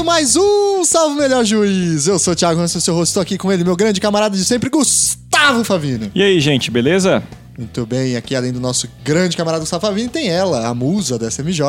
[0.00, 2.06] Começando mais um Salve Melhor Juiz.
[2.06, 4.44] Eu sou o Thiago Hansen, seu rosto, estou aqui com ele, meu grande camarada de
[4.44, 6.10] sempre, Gustavo Favino.
[6.14, 7.22] E aí, gente, beleza?
[7.58, 11.28] Muito bem, aqui além do nosso grande camarada Gustavo Favino, tem ela, a musa da
[11.30, 11.60] SMJ,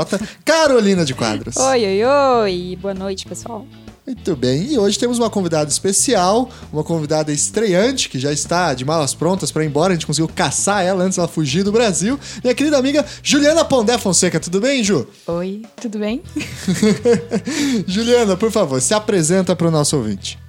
[0.45, 1.57] Carolina de Quadros.
[1.57, 2.77] Oi, oi, oi.
[2.81, 3.65] Boa noite, pessoal.
[4.05, 8.83] Muito bem, e hoje temos uma convidada especial, uma convidada estreante que já está de
[8.83, 9.93] malas prontas para ir embora.
[9.93, 12.19] A gente conseguiu caçar ela antes dela fugir do Brasil.
[12.43, 15.07] Minha querida amiga Juliana Pondé Fonseca, tudo bem, Ju?
[15.27, 16.23] Oi, tudo bem?
[17.85, 20.39] Juliana, por favor, se apresenta para o nosso ouvinte.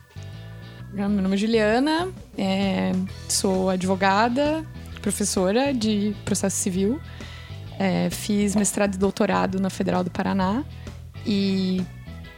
[0.94, 2.92] Meu nome é Juliana, é,
[3.28, 4.64] sou advogada,
[5.02, 6.98] professora de processo civil,
[7.78, 10.64] é, fiz mestrado e doutorado na Federal do Paraná
[11.26, 11.82] e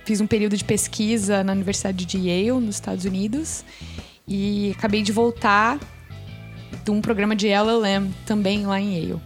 [0.05, 3.65] fiz um período de pesquisa na Universidade de Yale, nos Estados Unidos,
[4.27, 5.79] e acabei de voltar
[6.85, 9.21] de um programa de LLM também lá em Yale.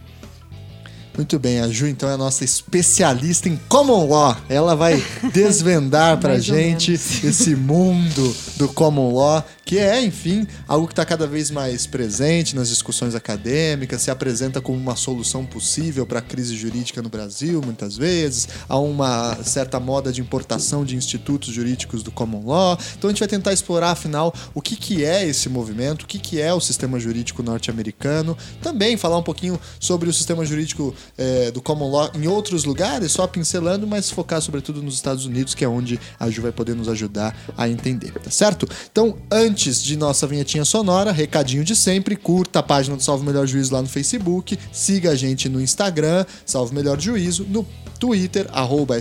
[1.19, 4.37] Muito bem, a Ju então é a nossa especialista em common law.
[4.47, 10.93] Ela vai desvendar pra gente esse mundo do common law, que é, enfim, algo que
[10.93, 16.17] está cada vez mais presente nas discussões acadêmicas, se apresenta como uma solução possível para
[16.17, 18.47] a crise jurídica no Brasil, muitas vezes.
[18.67, 22.79] Há uma certa moda de importação de institutos jurídicos do common law.
[22.97, 26.17] Então a gente vai tentar explorar, afinal, o que, que é esse movimento, o que,
[26.17, 28.35] que é o sistema jurídico norte-americano.
[28.63, 33.11] Também falar um pouquinho sobre o sistema jurídico é, do common law em outros lugares,
[33.11, 36.73] só pincelando, mas focar sobretudo nos Estados Unidos, que é onde a Ju vai poder
[36.73, 38.67] nos ajudar a entender, tá certo?
[38.91, 43.45] Então, antes de nossa vinhetinha sonora, recadinho de sempre, curta a página do Salve Melhor
[43.45, 47.67] Juízo lá no Facebook, siga a gente no Instagram, Salve Melhor Juízo, no
[47.99, 48.97] Twitter, arroba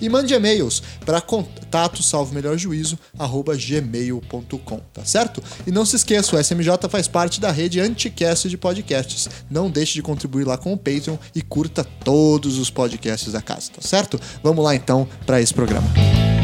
[0.00, 5.42] e mande e-mails para contato salvemelhorjuízo, arroba gmail.com, tá certo?
[5.66, 9.28] E não se esqueça, o SMJ faz parte da rede Anticast de podcasts.
[9.50, 13.70] Não deixe de contribuir lá com o Patreon e curta todos os podcasts da casa,
[13.74, 14.20] tá certo?
[14.42, 15.88] Vamos lá então para esse programa.
[15.94, 16.37] Pois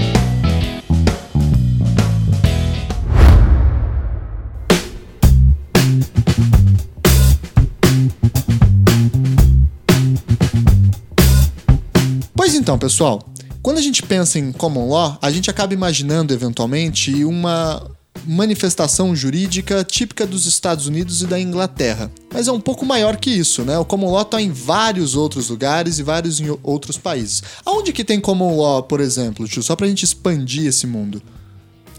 [12.64, 13.22] então, pessoal,
[13.60, 17.90] quando a gente pensa em common law, a gente acaba imaginando eventualmente uma
[18.24, 22.10] manifestação jurídica típica dos Estados Unidos e da Inglaterra.
[22.32, 23.76] Mas é um pouco maior que isso, né?
[23.76, 27.42] O common law está em vários outros lugares e vários em outros países.
[27.66, 29.62] Aonde que tem common law, por exemplo, tio?
[29.62, 31.20] Só para a gente expandir esse mundo.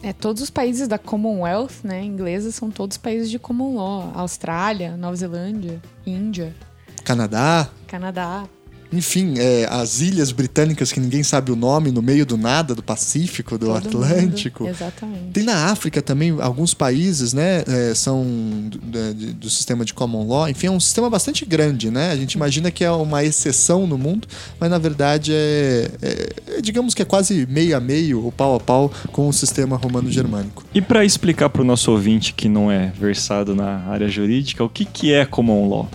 [0.02, 4.12] É, todos os países da Commonwealth, né, inglesa, são todos países de common law.
[4.16, 6.56] Austrália, Nova Zelândia, Índia.
[7.04, 7.70] Canadá.
[7.86, 8.48] Canadá
[8.96, 12.82] enfim, é, as ilhas britânicas que ninguém sabe o nome, no meio do nada, do
[12.82, 14.64] Pacífico, do Todo Atlântico.
[14.64, 14.74] Mundo.
[14.74, 15.32] Exatamente.
[15.34, 18.26] Tem na África também, alguns países, né, é, são
[18.70, 20.50] do, do, do, sistema de common law.
[20.50, 22.12] Enfim, é um sistema bastante grande, né?
[22.12, 24.28] A gente imagina que é uma exceção no mundo,
[24.60, 28.56] mas na verdade é, é, é digamos que é quase meio a meio, ou pau
[28.56, 30.64] a pau, com o sistema romano-germânico.
[30.74, 34.70] E para explicar para o nosso ouvinte que não é versado na área jurídica, o
[34.70, 35.90] que, que é common law?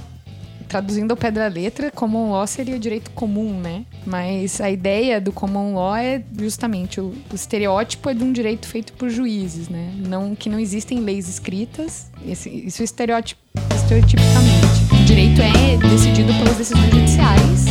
[0.71, 3.85] Traduzindo ao pé da letra, common law seria o direito comum, né?
[4.07, 8.69] Mas a ideia do common law é justamente o, o estereótipo é de um direito
[8.69, 9.93] feito por juízes, né?
[9.97, 12.09] Não que não existem leis escritas.
[12.25, 13.35] Esse, isso é estereotipicamente.
[14.93, 17.65] O direito é decidido pelas decisões judiciais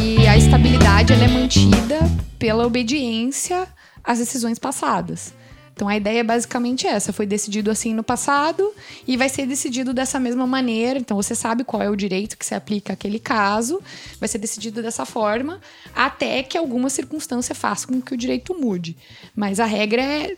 [0.00, 1.98] e a estabilidade ela é mantida
[2.38, 3.66] pela obediência
[4.04, 5.34] às decisões passadas.
[5.80, 8.70] Então a ideia é basicamente essa: foi decidido assim no passado
[9.08, 10.98] e vai ser decidido dessa mesma maneira.
[10.98, 13.80] Então você sabe qual é o direito que se aplica àquele caso,
[14.18, 15.58] vai ser decidido dessa forma,
[15.94, 18.94] até que alguma circunstância faça com que o direito mude.
[19.34, 20.36] Mas a regra é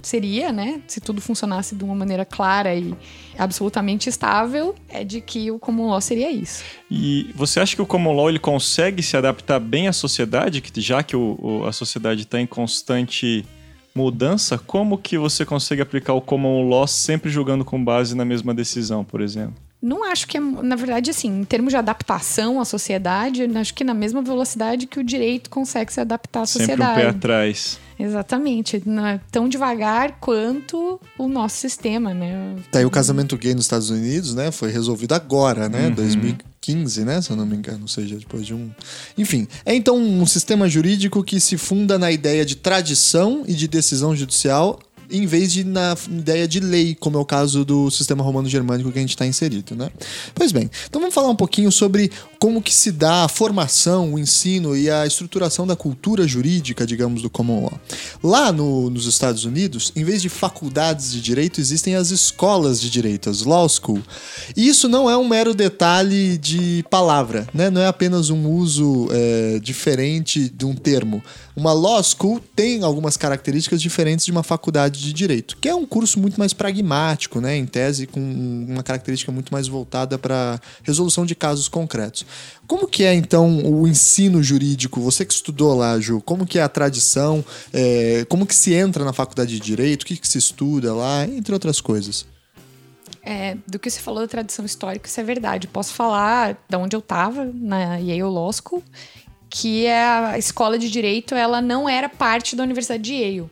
[0.00, 2.94] seria, né, se tudo funcionasse de uma maneira clara e
[3.36, 6.64] absolutamente estável, é de que o common law seria isso.
[6.90, 10.80] E você acha que o common law ele consegue se adaptar bem à sociedade, que
[10.80, 13.44] já que o, o, a sociedade está em constante
[13.98, 18.54] mudança, como que você consegue aplicar o common law sempre julgando com base na mesma
[18.54, 19.54] decisão, por exemplo?
[19.80, 23.84] Não acho que é, na verdade, assim, em termos de adaptação à sociedade, acho que
[23.84, 26.80] na mesma velocidade que o direito consegue se adaptar à sociedade.
[26.80, 27.78] Sempre um pé atrás.
[27.98, 28.82] Exatamente.
[28.84, 32.56] Não é tão devagar quanto o nosso sistema, né?
[32.72, 34.50] Tá aí o casamento gay nos Estados Unidos, né?
[34.50, 35.86] Foi resolvido agora, né?
[35.86, 36.36] Uhum.
[36.66, 37.22] 2015, né?
[37.22, 38.70] Se eu não me engano, ou seja, depois de um.
[39.16, 43.68] Enfim, é então um sistema jurídico que se funda na ideia de tradição e de
[43.68, 44.78] decisão judicial
[45.10, 48.98] em vez de na ideia de lei, como é o caso do sistema romano-germânico que
[48.98, 49.90] a gente está inserido, né?
[50.34, 54.18] Pois bem, então vamos falar um pouquinho sobre como que se dá a formação, o
[54.18, 57.80] ensino e a estruturação da cultura jurídica, digamos, do common law.
[58.22, 62.90] Lá no, nos Estados Unidos, em vez de faculdades de direito, existem as escolas de
[62.90, 64.00] direito, as law school.
[64.56, 67.70] E isso não é um mero detalhe de palavra, né?
[67.70, 71.22] Não é apenas um uso é, diferente de um termo.
[71.56, 75.84] Uma law school tem algumas características diferentes de uma faculdade de direito, que é um
[75.84, 77.56] curso muito mais pragmático, né?
[77.56, 82.24] Em tese, com uma característica muito mais voltada para resolução de casos concretos.
[82.66, 85.00] Como que é, então, o ensino jurídico?
[85.00, 87.44] Você que estudou lá, Ju, como que é a tradição?
[87.72, 90.02] É, como que se entra na faculdade de Direito?
[90.02, 91.24] O que, que se estuda lá?
[91.24, 92.26] Entre outras coisas.
[93.22, 95.66] É, do que você falou da tradição histórica, isso é verdade.
[95.66, 98.82] Posso falar de onde eu estava, na Yale Law School,
[99.50, 103.50] que é a escola de direito, ela não era parte da Universidade de Yale.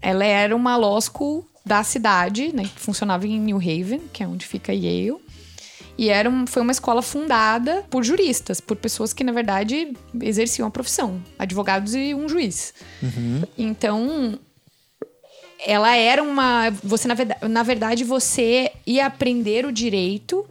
[0.00, 4.26] Ela era uma law school da cidade, né, que funcionava em New Haven, que é
[4.26, 5.16] onde fica Yale.
[5.98, 9.92] E era um, foi uma escola fundada por juristas, por pessoas que, na verdade,
[10.22, 12.72] exerciam a profissão, advogados e um juiz.
[13.02, 13.42] Uhum.
[13.58, 14.38] Então,
[15.66, 16.70] ela era uma.
[16.84, 20.46] Você, na verdade, na verdade, você ia aprender o direito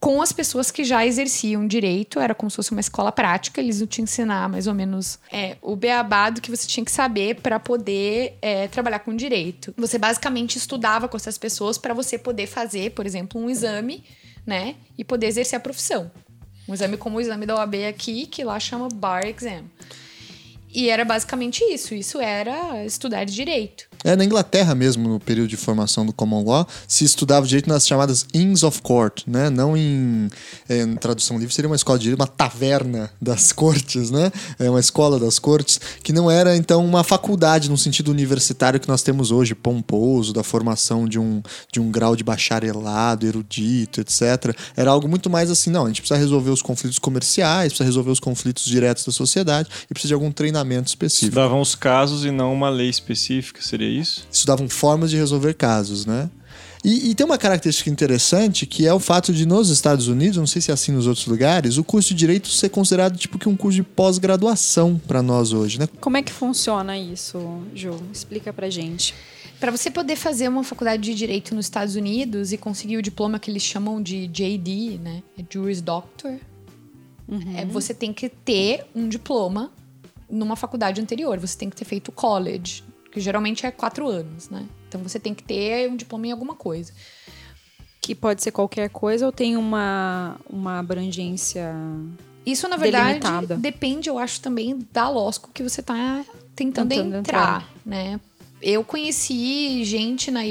[0.00, 3.80] com as pessoas que já exerciam direito, era como se fosse uma escola prática, eles
[3.80, 7.58] iam te ensinar mais ou menos é, o beabado que você tinha que saber para
[7.58, 9.74] poder é, trabalhar com direito.
[9.76, 14.04] Você basicamente estudava com essas pessoas para você poder fazer, por exemplo, um exame,
[14.46, 16.10] né, e poder exercer a profissão.
[16.68, 19.64] Um exame como o exame da OAB aqui, que lá chama Bar Exam.
[20.68, 21.94] E era basicamente isso.
[21.94, 23.88] Isso era estudar direito.
[24.06, 27.84] É, na Inglaterra mesmo, no período de formação do Common Law, se estudava direito nas
[27.84, 29.50] chamadas Inns of Court, né?
[29.50, 30.28] Não em,
[30.70, 34.30] em, tradução livre, seria uma escola de direito, uma taverna das cortes, né?
[34.60, 38.86] É uma escola das cortes, que não era, então, uma faculdade no sentido universitário que
[38.86, 41.42] nós temos hoje, pomposo, da formação de um,
[41.72, 44.56] de um grau de bacharelado, erudito, etc.
[44.76, 48.12] Era algo muito mais assim, não, a gente precisa resolver os conflitos comerciais, precisa resolver
[48.12, 51.24] os conflitos diretos da sociedade e precisa de algum treinamento específico.
[51.26, 54.26] Estudavam os casos e não uma lei específica, seria isso?
[54.30, 56.30] Estudavam formas de resolver casos, né?
[56.84, 60.46] E, e, tem uma característica interessante que é o fato de nos Estados Unidos, não
[60.46, 63.48] sei se é assim nos outros lugares, o curso de direito ser considerado tipo que
[63.48, 65.88] um curso de pós-graduação para nós hoje, né?
[66.00, 68.00] Como é que funciona isso, Ju?
[68.12, 69.14] Explica pra gente.
[69.58, 73.38] Para você poder fazer uma faculdade de direito nos Estados Unidos e conseguir o diploma
[73.38, 75.22] que eles chamam de JD, né?
[75.38, 76.34] É Juris Doctor.
[77.26, 77.56] Uhum.
[77.56, 79.72] É, você tem que ter um diploma
[80.30, 81.38] numa faculdade anterior.
[81.38, 82.84] Você tem que ter feito college,
[83.16, 84.66] que geralmente é quatro anos, né?
[84.86, 86.92] Então você tem que ter um diploma em alguma coisa.
[87.98, 91.74] Que pode ser qualquer coisa ou tem uma, uma abrangência.
[92.44, 93.56] Isso, na verdade, delimitada?
[93.56, 97.72] depende, eu acho, também da LOSCO que você está tentando, Tentando entrar, entrar.
[97.86, 98.20] né?
[98.60, 100.42] Eu conheci gente na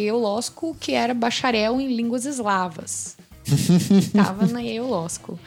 [0.41, 3.15] School que era bacharel em línguas eslavas.
[4.11, 4.61] Tava na
[5.07, 5.37] School.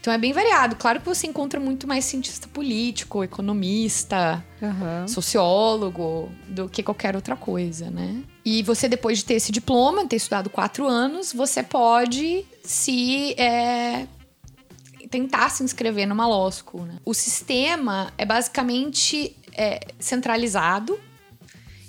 [0.00, 0.76] Então é bem variado.
[0.76, 5.06] Claro que você encontra muito mais cientista político, economista, Aham.
[5.06, 8.22] sociólogo do que qualquer outra coisa, né?
[8.42, 14.06] E você, depois de ter esse diploma, ter estudado quatro anos, você pode se é,
[15.10, 16.96] tentar se inscrever numa law school, né?
[17.04, 20.98] O sistema é basicamente é, centralizado.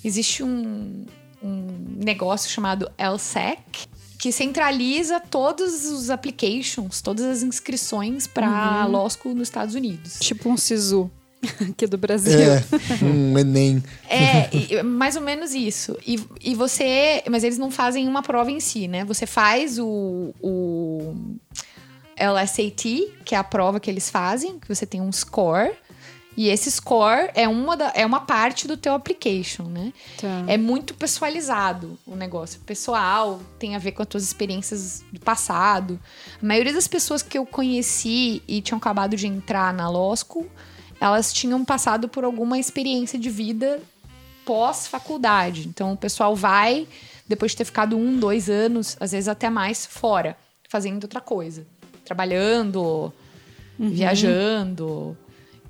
[0.04, 1.06] Existe um,
[1.42, 1.68] um
[2.04, 3.88] negócio chamado LSEC,
[4.22, 10.20] que centraliza todos os applications, todas as inscrições para law school nos Estados Unidos.
[10.20, 11.10] Tipo um SISU
[11.68, 12.40] aqui do Brasil.
[12.40, 12.64] É,
[13.04, 13.84] um Enem.
[14.08, 15.98] É, mais ou menos isso.
[16.06, 17.24] E, e você.
[17.32, 19.04] Mas eles não fazem uma prova em si, né?
[19.06, 21.16] Você faz o, o
[22.16, 25.72] LSAT, que é a prova que eles fazem, que você tem um score.
[26.36, 29.92] E esse score é uma, da, é uma parte do teu application, né?
[30.20, 30.46] Tá.
[30.48, 32.60] É muito pessoalizado o negócio.
[32.62, 36.00] Pessoal, tem a ver com as tuas experiências do passado.
[36.42, 40.50] A maioria das pessoas que eu conheci e tinham acabado de entrar na School,
[41.02, 43.82] elas tinham passado por alguma experiência de vida
[44.46, 45.68] pós-faculdade.
[45.68, 46.88] Então, o pessoal vai,
[47.28, 50.38] depois de ter ficado um, dois anos, às vezes até mais, fora,
[50.70, 51.66] fazendo outra coisa.
[52.06, 53.12] Trabalhando,
[53.78, 55.18] viajando.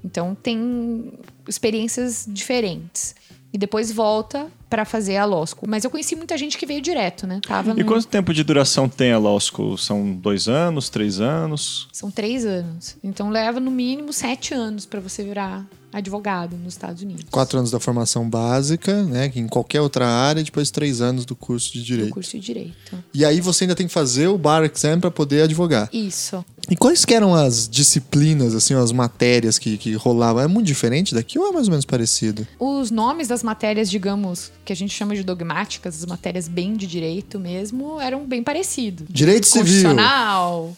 [0.03, 1.13] Então, tem
[1.48, 3.15] experiências diferentes.
[3.53, 5.67] E depois volta pra fazer a School.
[5.67, 7.41] Mas eu conheci muita gente que veio direto, né?
[7.46, 9.77] Tava E no- quanto tempo de duração tem a School?
[9.77, 11.89] São dois anos, três anos?
[11.91, 12.96] São três anos.
[13.03, 17.25] Então leva no mínimo sete anos pra você virar advogado nos Estados Unidos.
[17.29, 19.29] Quatro anos da formação básica, né?
[19.29, 22.13] Que em qualquer outra área, depois três anos do curso de do direito.
[22.13, 23.03] curso de direito.
[23.13, 25.89] E aí você ainda tem que fazer o bar exam para poder advogar.
[25.91, 26.43] Isso.
[26.69, 30.43] E quais que eram as disciplinas, assim, as matérias que, que rolavam?
[30.43, 32.48] É muito diferente daqui ou é mais ou menos parecido?
[32.60, 36.88] Os nomes das matérias, digamos, que a gente chama de dogmáticas, as matérias bem de
[36.88, 39.07] direito mesmo, eram bem parecidos.
[39.10, 39.89] Direito civil.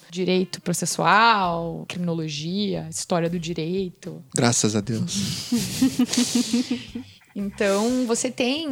[0.10, 4.22] Direito processual, criminologia, história do direito.
[4.34, 5.03] Graças a Deus.
[7.36, 8.68] Então, você tem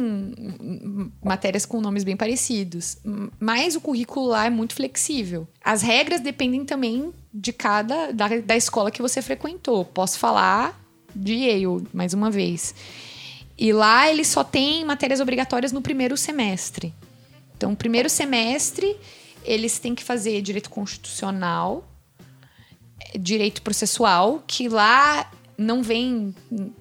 [1.22, 2.96] matérias com nomes bem parecidos,
[3.40, 5.48] mas o currículo lá é muito flexível.
[5.64, 9.84] As regras dependem também de cada da, da escola que você frequentou.
[9.84, 10.80] Posso falar
[11.14, 12.72] de Yale, mais uma vez.
[13.58, 16.94] E lá eles só têm matérias obrigatórias no primeiro semestre.
[17.56, 18.96] Então, primeiro semestre,
[19.44, 21.84] eles têm que fazer direito constitucional,
[23.18, 25.28] direito processual, que lá
[25.62, 26.34] não vem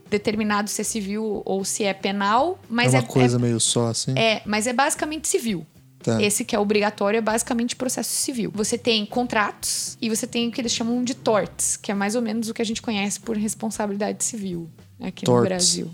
[0.09, 3.87] determinado se é civil ou se é penal, mas é é, uma coisa meio só,
[3.87, 4.13] assim.
[4.17, 5.65] é, mas é basicamente civil.
[6.03, 6.19] Tá.
[6.21, 8.51] Esse que é obrigatório é basicamente processo civil.
[8.55, 12.15] Você tem contratos e você tem o que eles chamam de torts, que é mais
[12.15, 14.67] ou menos o que a gente conhece por responsabilidade civil
[14.99, 15.43] aqui Torts.
[15.43, 15.91] no Brasil.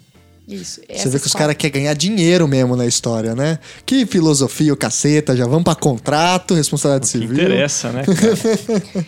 [0.48, 0.80] Isso.
[0.90, 3.60] Você vê que os caras querem ganhar dinheiro mesmo na história, né?
[3.86, 7.34] Que filosofia, o caceta, já vamos pra contrato, responsabilidade O que civil.
[7.44, 9.06] interessa, né, cara?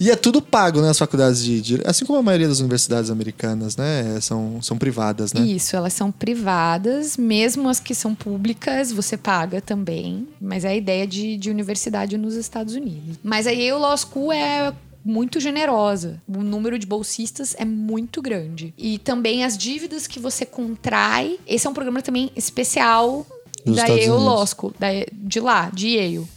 [0.00, 0.90] E é tudo pago, né?
[0.90, 1.88] As faculdades de direito.
[1.88, 4.20] Assim como a maioria das universidades americanas, né?
[4.20, 5.40] São, são privadas, né?
[5.40, 10.28] Isso, elas são privadas, mesmo as que são públicas, você paga também.
[10.40, 13.18] Mas é a ideia de, de universidade nos Estados Unidos.
[13.22, 14.72] Mas aí o Law School é
[15.04, 16.20] muito generosa.
[16.28, 18.74] O número de bolsistas é muito grande.
[18.76, 21.38] E também as dívidas que você contrai.
[21.46, 23.26] Esse é um programa também especial
[23.64, 26.28] Dos da Estados Yale School, da, de lá, de Yale.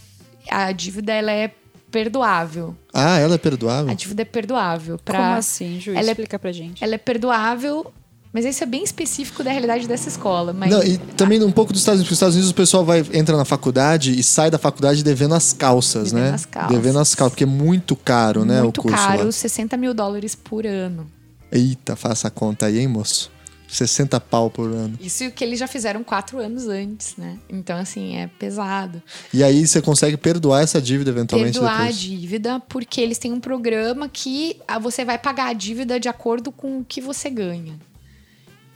[0.50, 1.52] A dívida ela é
[1.90, 2.74] perdoável.
[2.92, 3.90] Ah, ela é perdoável?
[3.90, 4.98] A dívida é perdoável.
[5.02, 5.18] Pra...
[5.18, 5.92] Como assim, Ju?
[5.92, 6.82] Ela é- Explica pra gente.
[6.84, 7.90] Ela é perdoável,
[8.32, 10.52] mas isso é bem específico da realidade dessa escola.
[10.52, 12.84] Mas Não, e também um pouco dos Estados Unidos, porque os Estados Unidos o pessoal
[12.84, 16.34] vai, entra na faculdade e sai da faculdade devendo as calças, Devendo né?
[16.34, 16.70] as calças.
[16.76, 18.60] Devendo as calças, porque é muito caro, né?
[18.62, 19.32] muito o curso caro, lá.
[19.32, 21.06] 60 mil dólares por ano.
[21.50, 23.30] Eita, faça a conta aí, hein, moço?
[23.72, 24.98] 60 pau por ano.
[25.00, 27.38] Isso que eles já fizeram quatro anos antes, né?
[27.48, 29.02] Então, assim, é pesado.
[29.32, 31.98] E aí você consegue perdoar essa dívida eventualmente Perdoar a depois.
[31.98, 36.52] dívida, porque eles têm um programa que ah, você vai pagar a dívida de acordo
[36.52, 37.78] com o que você ganha.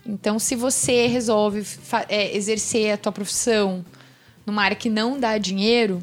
[0.04, 1.66] Então, se você resolve
[2.08, 3.84] é, exercer a tua profissão
[4.46, 6.02] numa área que não dá dinheiro,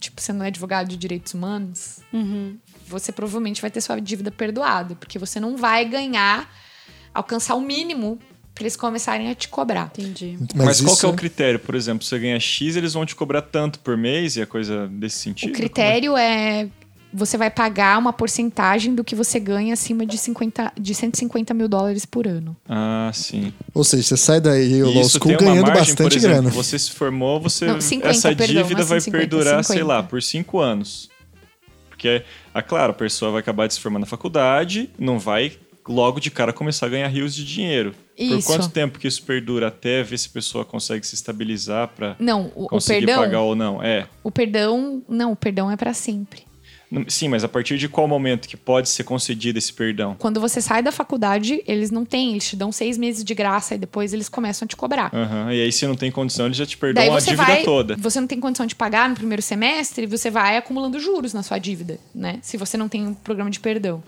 [0.00, 2.56] tipo, você não é advogado de direitos humanos, Uhum.
[2.88, 6.50] você provavelmente vai ter sua dívida perdoada, porque você não vai ganhar,
[7.12, 8.18] alcançar o mínimo
[8.62, 9.90] eles começarem a te cobrar.
[9.96, 10.38] Entendi.
[10.54, 11.58] Mas, qual que isso- é o critério?
[11.58, 14.88] Por exemplo, você ganha X, eles vão te cobrar tanto por mês e a coisa
[14.88, 15.50] desse sentido?
[15.50, 16.68] O critério é
[17.14, 21.68] você vai pagar uma porcentagem do que você ganha acima de, 50, de 150 mil
[21.68, 22.56] dólares por ano.
[22.66, 22.72] É?
[22.72, 23.52] Ah, sim.
[23.74, 26.50] Ou seja, você sai daí o Law School ganhando margem, por bastante exemplo, grana.
[26.50, 29.86] Você se formou, você Não, 50, essa perdão, dívida vai 50, perdurar, sei 50.
[29.86, 31.10] lá, por cinco anos.
[31.90, 32.22] Porque,
[32.54, 35.52] ah, claro, a pessoa vai acabar de se formar na faculdade, não vai
[35.88, 37.94] logo de cara começar a ganhar rios de dinheiro.
[38.16, 38.46] Por Isso.
[38.46, 42.16] quanto tempo que isso perdura até ver se a pessoa consegue se estabilizar para
[42.68, 43.82] conseguir perdão, pagar ou não?
[43.82, 44.06] É.
[44.22, 46.44] o perdão, não, o perdão é para sempre.
[47.08, 50.14] Sim, mas a partir de qual momento que pode ser concedido esse perdão?
[50.18, 53.74] Quando você sai da faculdade, eles não têm, eles te dão seis meses de graça
[53.74, 55.10] e depois eles começam a te cobrar.
[55.14, 57.96] Aham, E aí, se não tem condição, eles já te perdoam a dívida vai, toda.
[57.96, 61.58] você não tem condição de pagar no primeiro semestre, você vai acumulando juros na sua
[61.58, 62.38] dívida, né?
[62.42, 64.02] Se você não tem um programa de perdão.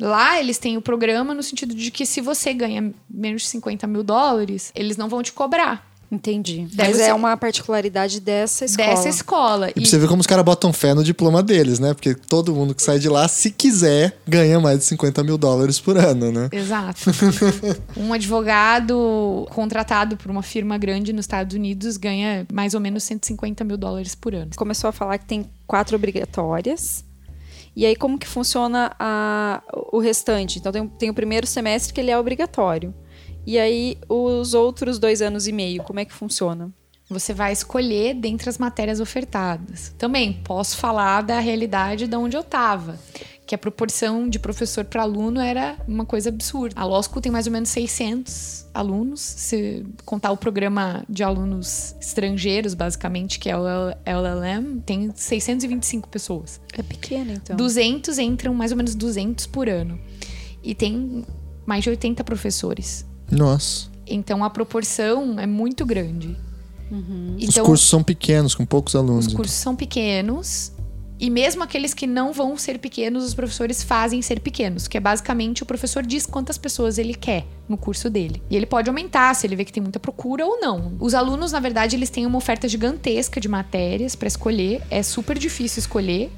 [0.00, 3.86] Lá eles têm o programa no sentido de que se você ganha menos de 50
[3.86, 6.66] mil dólares, eles não vão te cobrar Entendi.
[6.74, 8.88] Daí Mas você- é uma particularidade dessa escola.
[8.88, 9.70] dessa escola.
[9.70, 11.94] E pra você ver como os caras botam fé no diploma deles, né?
[11.94, 15.78] Porque todo mundo que sai de lá, se quiser, ganha mais de 50 mil dólares
[15.78, 16.48] por ano, né?
[16.50, 17.02] Exato.
[17.96, 23.62] um advogado contratado por uma firma grande nos Estados Unidos ganha mais ou menos 150
[23.62, 24.50] mil dólares por ano.
[24.56, 27.04] Começou a falar que tem quatro obrigatórias.
[27.74, 29.62] E aí, como que funciona a-
[29.92, 30.58] o restante?
[30.58, 32.94] Então, tem, tem o primeiro semestre que ele é obrigatório.
[33.46, 36.70] E aí, os outros dois anos e meio, como é que funciona?
[37.08, 39.94] Você vai escolher dentre as matérias ofertadas.
[39.98, 42.98] Também posso falar da realidade de onde eu estava,
[43.50, 46.80] que a proporção de professor para aluno era uma coisa absurda.
[46.80, 51.96] A Law School tem mais ou menos 600 alunos, se contar o programa de alunos
[52.00, 53.64] estrangeiros, basicamente, que é o
[54.06, 56.60] LLM, tem 625 pessoas.
[56.78, 57.56] É pequeno, então.
[57.56, 59.98] 200 entram, mais ou menos 200 por ano.
[60.62, 61.24] E tem
[61.66, 63.04] mais de 80 professores.
[63.28, 63.88] Nossa.
[64.06, 66.36] Então a proporção é muito grande.
[67.36, 69.26] os Então, cursos são pequenos, com poucos alunos.
[69.26, 70.70] os cursos são pequenos
[71.20, 75.00] E mesmo aqueles que não vão ser pequenos, os professores fazem ser pequenos, que é
[75.00, 78.42] basicamente o professor diz quantas pessoas ele quer no curso dele.
[78.48, 80.96] E ele pode aumentar se ele vê que tem muita procura ou não.
[80.98, 84.80] Os alunos, na verdade, eles têm uma oferta gigantesca de matérias para escolher.
[84.90, 86.30] É super difícil escolher.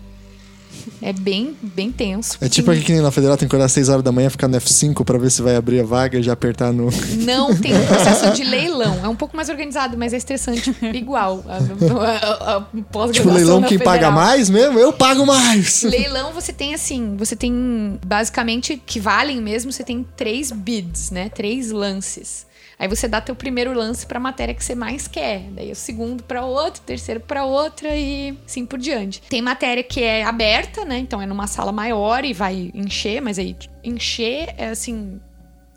[1.01, 2.39] É bem, bem tenso.
[2.41, 4.31] É tipo aqui que nem na Federal tem que acordar às 6 horas da manhã,
[4.31, 6.89] ficar no F5 pra ver se vai abrir a vaga e já apertar no.
[7.25, 9.01] Não tem um processo de leilão.
[9.05, 11.45] É um pouco mais organizado, mas é estressante igual.
[11.49, 14.79] A, a, a tipo, leilão quem paga mais mesmo?
[14.79, 15.83] Eu pago mais!
[15.93, 21.29] Leilão você tem assim, você tem basicamente que valem mesmo, você tem três bids, né?
[21.29, 22.47] Três lances.
[22.83, 25.77] Aí você dá teu primeiro lance para a matéria que você mais quer, daí o
[25.77, 29.23] segundo para outro, terceiro para outra e assim por diante.
[29.23, 30.99] Tem matéria que é aberta, né?
[30.99, 35.21] Então é numa sala maior e vai encher, mas aí encher é assim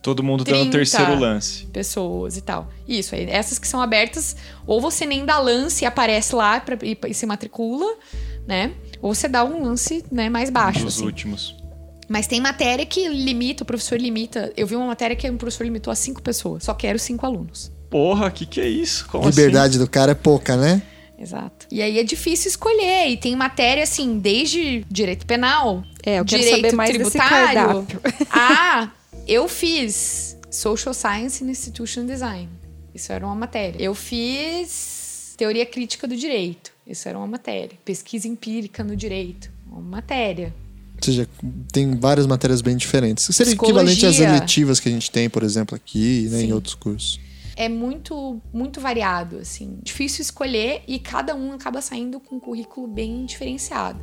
[0.01, 1.67] Todo mundo dando terceiro lance.
[1.67, 2.71] Pessoas e tal.
[2.87, 4.35] Isso, aí, essas que são abertas,
[4.65, 7.85] ou você nem dá lance e aparece lá pra, e, e se matricula,
[8.47, 8.71] né?
[8.99, 10.87] Ou você dá um lance né, mais baixo.
[10.87, 11.05] Os assim.
[11.05, 11.55] últimos.
[12.07, 14.51] Mas tem matéria que limita, o professor limita.
[14.55, 16.63] Eu vi uma matéria que o professor limitou a cinco pessoas.
[16.63, 17.71] Só quero cinco alunos.
[17.89, 19.07] Porra, que que é isso?
[19.07, 19.85] Como Liberdade assim?
[19.85, 20.81] do cara é pouca, né?
[21.17, 21.65] Exato.
[21.71, 23.09] E aí é difícil escolher.
[23.09, 27.87] E tem matéria, assim, desde direito penal, é, eu direito saber mais tributário.
[28.29, 28.89] ah,
[29.27, 32.49] eu fiz Social Science and Institution Design.
[32.93, 33.81] Isso era uma matéria.
[33.81, 36.71] Eu fiz Teoria Crítica do Direito.
[36.85, 37.77] Isso era uma matéria.
[37.83, 39.51] Pesquisa Empírica no Direito.
[39.69, 40.53] Uma matéria.
[41.09, 41.29] Ou seja,
[41.71, 43.25] tem várias matérias bem diferentes.
[43.25, 43.93] Seria Psicologia.
[43.93, 47.19] equivalente às eletivas que a gente tem, por exemplo, aqui, né, em outros cursos.
[47.55, 49.77] É muito, muito variado, assim.
[49.81, 53.99] Difícil escolher e cada um acaba saindo com um currículo bem diferenciado.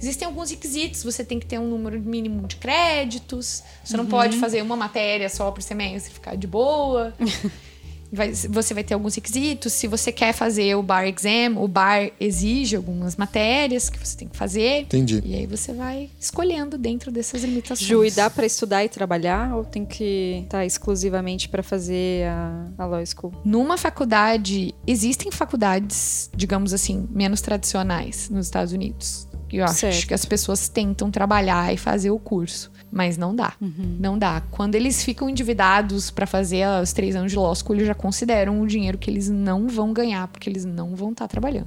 [0.00, 4.36] Existem alguns requisitos, você tem que ter um número mínimo de créditos, você não pode
[4.36, 7.14] fazer uma matéria só por semestre e ficar de boa.
[8.12, 9.72] vai, você vai ter alguns requisitos.
[9.72, 14.28] Se você quer fazer o bar exam, o bar exige algumas matérias que você tem
[14.28, 14.82] que fazer.
[14.82, 15.22] Entendi.
[15.24, 17.88] E aí você vai escolhendo dentro dessas limitações.
[17.88, 22.26] Ju, e dá para estudar e trabalhar ou tem que estar tá exclusivamente para fazer
[22.28, 23.32] a, a law school?
[23.44, 29.28] Numa faculdade, existem faculdades, digamos assim, menos tradicionais nos Estados Unidos.
[29.52, 30.08] Eu acho Certo.
[30.08, 32.72] que as pessoas tentam trabalhar e fazer o curso.
[32.94, 33.54] Mas não dá.
[33.98, 34.40] Não dá.
[34.52, 38.60] Quando eles ficam endividados para fazer os três anos de law school, eles já consideram
[38.60, 41.66] o dinheiro que eles não vão ganhar, porque eles não vão estar trabalhando.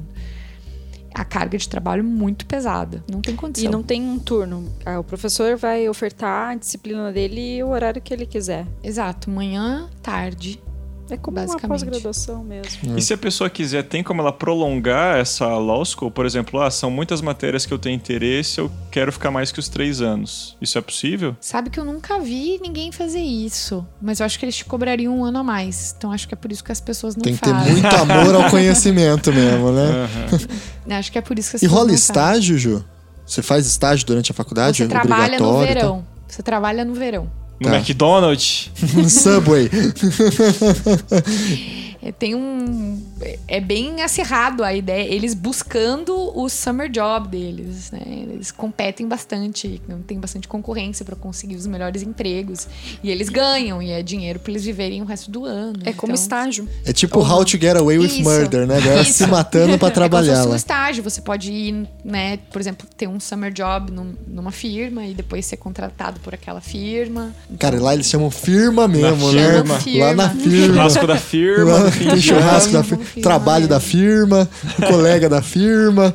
[1.13, 3.03] A carga de trabalho é muito pesada.
[3.11, 3.67] Não tem condição.
[3.67, 4.71] E não tem um turno.
[4.85, 8.65] Ah, o professor vai ofertar a disciplina dele e o horário que ele quiser.
[8.81, 9.29] Exato.
[9.29, 10.61] Manhã, tarde.
[11.09, 12.97] É como uma pós-graduação mesmo.
[12.97, 16.11] E se a pessoa quiser, tem como ela prolongar essa law school?
[16.11, 19.59] Por exemplo, ah, são muitas matérias que eu tenho interesse, eu quero ficar mais que
[19.59, 20.55] os três anos.
[20.61, 21.35] Isso é possível?
[21.39, 23.85] Sabe que eu nunca vi ninguém fazer isso.
[24.01, 25.93] Mas eu acho que eles te cobrariam um ano a mais.
[25.97, 27.73] Então acho que é por isso que as pessoas não Tem que ter fazem.
[27.73, 30.09] muito amor ao conhecimento mesmo, né?
[30.97, 31.95] Acho que é por isso que as E rola não fazem.
[31.95, 32.83] estágio, Ju?
[33.25, 34.77] Você faz estágio durante a faculdade?
[34.83, 36.05] Você trabalha no verão.
[36.27, 37.29] Você trabalha no verão.
[37.59, 37.79] No Tá.
[37.79, 38.69] McDonald's?
[38.93, 39.67] No Subway.
[42.07, 43.01] É, tem um.
[43.47, 45.03] é- bem acirrado a ideia.
[45.13, 47.99] Eles buscando o summer job deles, né?
[48.31, 52.67] Eles competem bastante, não tem bastante concorrência para conseguir os melhores empregos.
[53.03, 55.73] E eles ganham, e é dinheiro para eles viverem o resto do ano.
[55.83, 56.67] É como Então, estágio.
[56.85, 58.23] É tipo How to Get Away with Isso.
[58.23, 58.77] Murder, né?
[58.77, 59.13] A galera Isso.
[59.13, 60.55] se matando pra É como se trabalhar um lá.
[60.55, 61.03] estágio.
[61.03, 65.45] Você pode ir, né, por exemplo, ter um summer job num- numa firma e depois
[65.45, 67.33] ser contratado por aquela firma.
[67.59, 69.79] Cara, lá eles chamam firma mesmo, Na né?
[69.79, 70.05] firma.
[70.05, 70.67] Lá na firma.
[70.67, 72.87] Churrasco da firma, Lá no fim tem churrasco da ano.
[72.87, 73.67] firma, Firma, trabalho é.
[73.67, 74.49] da firma,
[74.87, 76.13] colega da firma.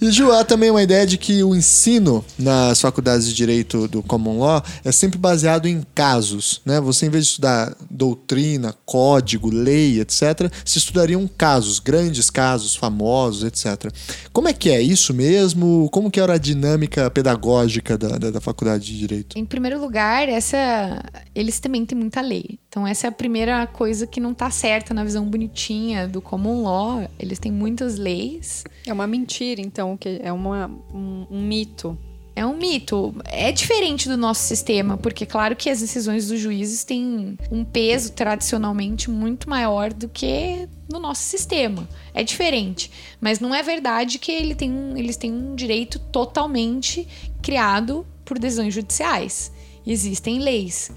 [0.00, 4.02] e Ju, há também uma ideia de que o ensino nas faculdades de direito do
[4.02, 6.80] Common Law é sempre baseado em casos, né?
[6.80, 13.44] Você, em vez de estudar doutrina, código, lei, etc., se estudariam casos, grandes casos, famosos,
[13.44, 13.92] etc.
[14.32, 15.88] Como é que é isso mesmo?
[15.92, 19.38] Como que era a dinâmica pedagógica da, da, da faculdade de direito?
[19.38, 21.02] Em primeiro lugar, essa
[21.34, 22.58] eles também têm muita lei.
[22.68, 26.62] Então essa é a primeira coisa que não tá certa na visão bonitinha do common
[26.64, 27.08] law.
[27.18, 28.64] Eles têm muitas leis.
[28.86, 31.96] É uma mentira, então, que é uma, um, um mito.
[32.36, 33.14] É um mito.
[33.26, 38.10] É diferente do nosso sistema, porque claro que as decisões dos juízes têm um peso
[38.12, 41.88] tradicionalmente muito maior do que no nosso sistema.
[42.12, 42.90] É diferente.
[43.20, 47.06] Mas não é verdade que ele tem um- eles têm um direito totalmente
[47.40, 49.52] criado por decisões judiciais.
[49.86, 50.90] Existem leis.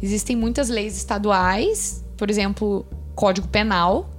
[0.00, 4.10] Existem muitas leis estaduais, por exemplo, Código Penal,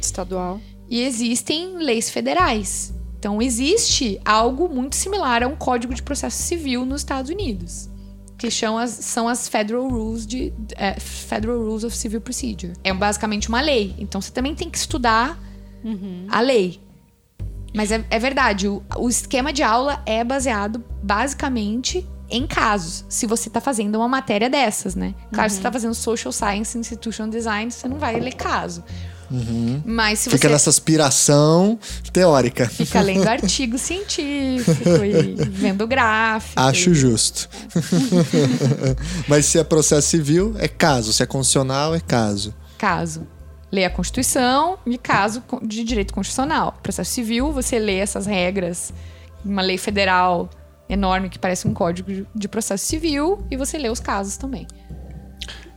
[0.00, 0.60] Estadual.
[0.88, 2.94] e existem leis federais.
[3.18, 7.88] Então, existe algo muito similar a um código de processo civil nos Estados Unidos.
[8.36, 12.74] Que são as, são as Federal Rules, de, é, Federal Rules of Civil Procedure.
[12.84, 13.94] É basicamente uma lei.
[13.98, 15.38] Então, você também tem que estudar
[16.28, 16.80] a lei.
[17.74, 23.04] Mas é, é verdade, o, o esquema de aula é baseado basicamente em casos.
[23.08, 25.14] Se você tá fazendo uma matéria dessas, né?
[25.32, 28.82] Claro, se você tá fazendo Social Science, Institutional Design, você não vai ler caso.
[29.84, 31.78] Mas se Fica você nessa aspiração
[32.12, 32.68] teórica.
[32.68, 36.52] fica lendo artigo científico e vendo gráfico.
[36.60, 37.48] Acho e- justo.
[39.26, 41.12] Mas se é processo civil, é caso.
[41.12, 42.54] Se é constitucional, é caso.
[42.78, 43.26] caso.
[43.74, 46.78] Lê a Constituição e caso de direito constitucional.
[46.80, 48.94] Processo civil, você lê essas regras,
[49.44, 50.48] uma lei federal
[50.88, 54.64] enorme que parece um código de- processo civil e você lê os casos também.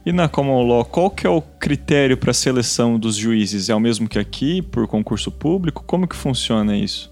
[0.06, 3.68] E na Common Law, qual que é o critério para seleção dos juízes?
[3.68, 5.84] É o mesmo que aqui, por concurso público?
[5.84, 7.12] Como que funciona isso?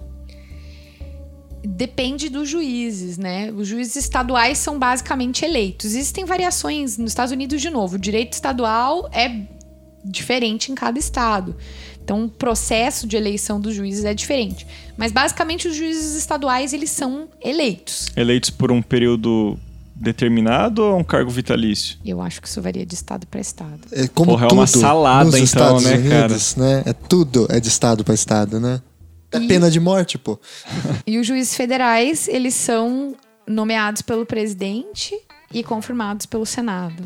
[1.66, 3.52] Depende dos juízes, né?
[3.52, 5.88] Os juízes estaduais são basicamente eleitos.
[5.88, 7.96] Existem variações nos Estados Unidos de novo.
[7.96, 9.55] O direito estadual é
[10.06, 11.56] diferente em cada estado.
[12.04, 14.66] Então, o processo de eleição dos juízes é diferente.
[14.96, 18.08] Mas basicamente os juízes estaduais eles são eleitos.
[18.16, 19.58] Eleitos por um período
[19.96, 21.98] determinado ou é um cargo vitalício?
[22.06, 23.80] Eu acho que isso varia de estado para estado.
[23.92, 25.44] É como Porra, é tudo uma salada, nos então,
[25.80, 26.84] Estados né, Unidos, né?
[26.86, 28.82] É tudo é de estado para estado, né?
[29.32, 30.40] É E- pena de morte, pô.
[31.08, 33.16] E os juízes federais, eles são
[33.48, 35.16] nomeados pelo presidente
[35.54, 37.04] e confirmados pelo Senado.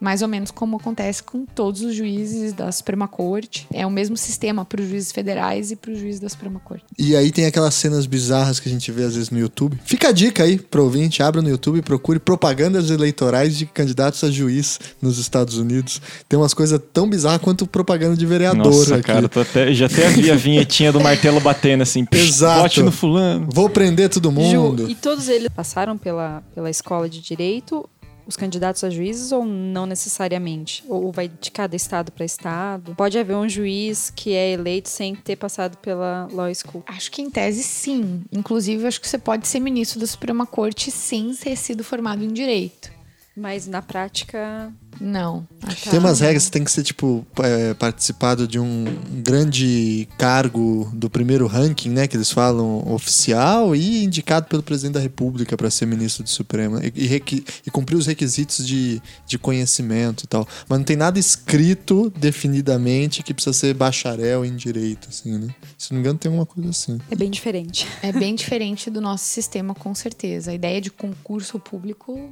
[0.00, 3.66] Mais ou menos como acontece com todos os juízes da Suprema Corte.
[3.72, 6.84] É o mesmo sistema para os juízes federais e para os juízes da Suprema Corte.
[6.98, 9.78] E aí tem aquelas cenas bizarras que a gente vê às vezes no YouTube.
[9.84, 14.22] Fica a dica aí pro ouvinte, abra no YouTube e procure propagandas eleitorais de candidatos
[14.24, 16.00] a juiz nos Estados Unidos.
[16.28, 19.04] Tem umas coisas tão bizarras quanto propaganda de vereador Nossa, aqui.
[19.04, 22.04] cara, tô até, já até vi a vinhetinha do martelo batendo assim.
[22.04, 22.60] "Psh, Exato.
[22.62, 23.48] Vote no fulano.
[23.52, 24.84] Vou prender todo mundo.
[24.84, 27.88] Ju, e todos eles passaram pela, pela escola de direito,
[28.26, 30.84] os candidatos a juízes, ou não necessariamente?
[30.88, 32.94] Ou vai de cada estado para estado?
[32.94, 36.82] Pode haver um juiz que é eleito sem ter passado pela Law School.
[36.86, 38.22] Acho que em tese sim.
[38.32, 42.32] Inclusive, acho que você pode ser ministro da Suprema Corte sem ter sido formado em
[42.32, 42.92] direito.
[43.36, 44.72] Mas na prática.
[45.00, 45.46] Não.
[45.60, 45.68] Tá.
[45.90, 48.84] Tem umas regras, você tem que ser, tipo, é, participado de um
[49.22, 52.06] grande cargo do primeiro ranking, né?
[52.06, 56.78] Que eles falam oficial e indicado pelo presidente da República para ser ministro do Supremo.
[56.78, 60.46] E, e, requi- e cumprir os requisitos de, de conhecimento e tal.
[60.68, 65.54] Mas não tem nada escrito definidamente que precisa ser bacharel em direito, assim, né?
[65.78, 66.98] Se não me engano, tem uma coisa assim.
[67.10, 67.86] É bem diferente.
[68.02, 70.50] É bem diferente do nosso sistema, com certeza.
[70.50, 72.30] A ideia de concurso público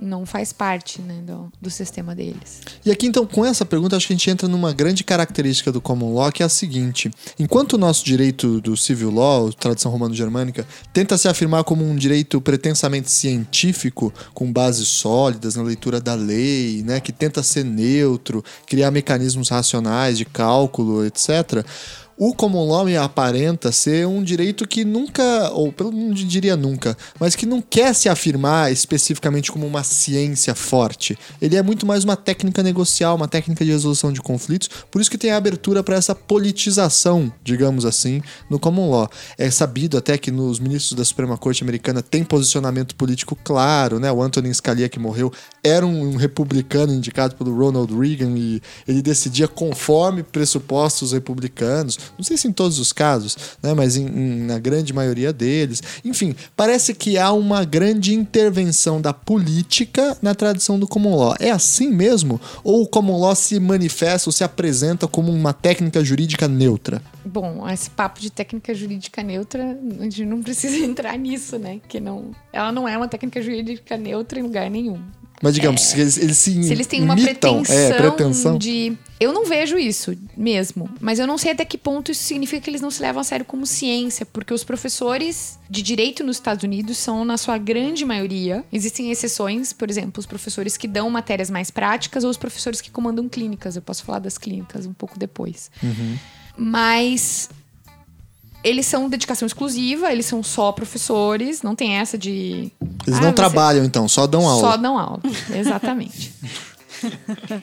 [0.00, 2.60] não faz parte né, do, do sistema deles.
[2.84, 5.80] E aqui, então, com essa pergunta, acho que a gente entra numa grande característica do
[5.80, 10.66] common law, que é a seguinte: enquanto o nosso direito do civil law, tradição romano-germânica,
[10.92, 16.82] tenta se afirmar como um direito pretensamente científico, com bases sólidas na leitura da lei,
[16.84, 21.64] né, que tenta ser neutro, criar mecanismos racionais de cálculo, etc.
[22.22, 26.94] O common law me aparenta ser um direito que nunca, ou pelo não diria nunca,
[27.18, 31.18] mas que não quer se afirmar especificamente como uma ciência forte.
[31.40, 35.10] Ele é muito mais uma técnica negocial, uma técnica de resolução de conflitos, por isso
[35.10, 39.08] que tem a abertura para essa politização, digamos assim, no common law.
[39.38, 44.12] É sabido até que nos ministros da Suprema Corte americana tem posicionamento político claro, né?
[44.12, 45.32] O Antonin Scalia que morreu
[45.64, 52.09] era um republicano indicado pelo Ronald Reagan e ele decidia conforme pressupostos republicanos.
[52.16, 53.74] Não sei se em todos os casos, né?
[53.74, 55.82] Mas em- em- na grande maioria deles.
[56.04, 61.34] Enfim, parece que há uma grande intervenção da política na tradição do common law.
[61.38, 62.40] É assim mesmo?
[62.62, 67.02] Ou o common law se manifesta ou se apresenta como uma técnica jurídica neutra?
[67.24, 71.80] Bom, esse papo de técnica jurídica neutra, a gente não precisa entrar nisso, né?
[71.88, 75.00] Que não, ela não é uma técnica jurídica neutra em lugar nenhum.
[75.42, 78.58] Mas digamos, se eles, eles se Se eles têm uma imitam, pretensão, é, pretensão.
[78.58, 78.92] de.
[79.18, 80.88] Eu não vejo isso mesmo.
[81.00, 83.24] Mas eu não sei até que ponto isso significa que eles não se levam a
[83.24, 84.26] sério como ciência.
[84.26, 88.64] Porque os professores de direito nos Estados Unidos são, na sua grande maioria.
[88.70, 92.90] Existem exceções, por exemplo, os professores que dão matérias mais práticas ou os professores que
[92.90, 93.76] comandam clínicas.
[93.76, 95.70] Eu posso falar das clínicas um pouco depois.
[95.82, 96.16] Uhum.
[96.56, 97.48] Mas.
[98.62, 102.70] Eles são dedicação exclusiva, eles são só professores, não tem essa de.
[103.06, 104.60] Eles "Ah, não você trabalham, então, só dão aula.
[104.60, 105.20] Só dão aula,
[105.54, 106.32] exatamente.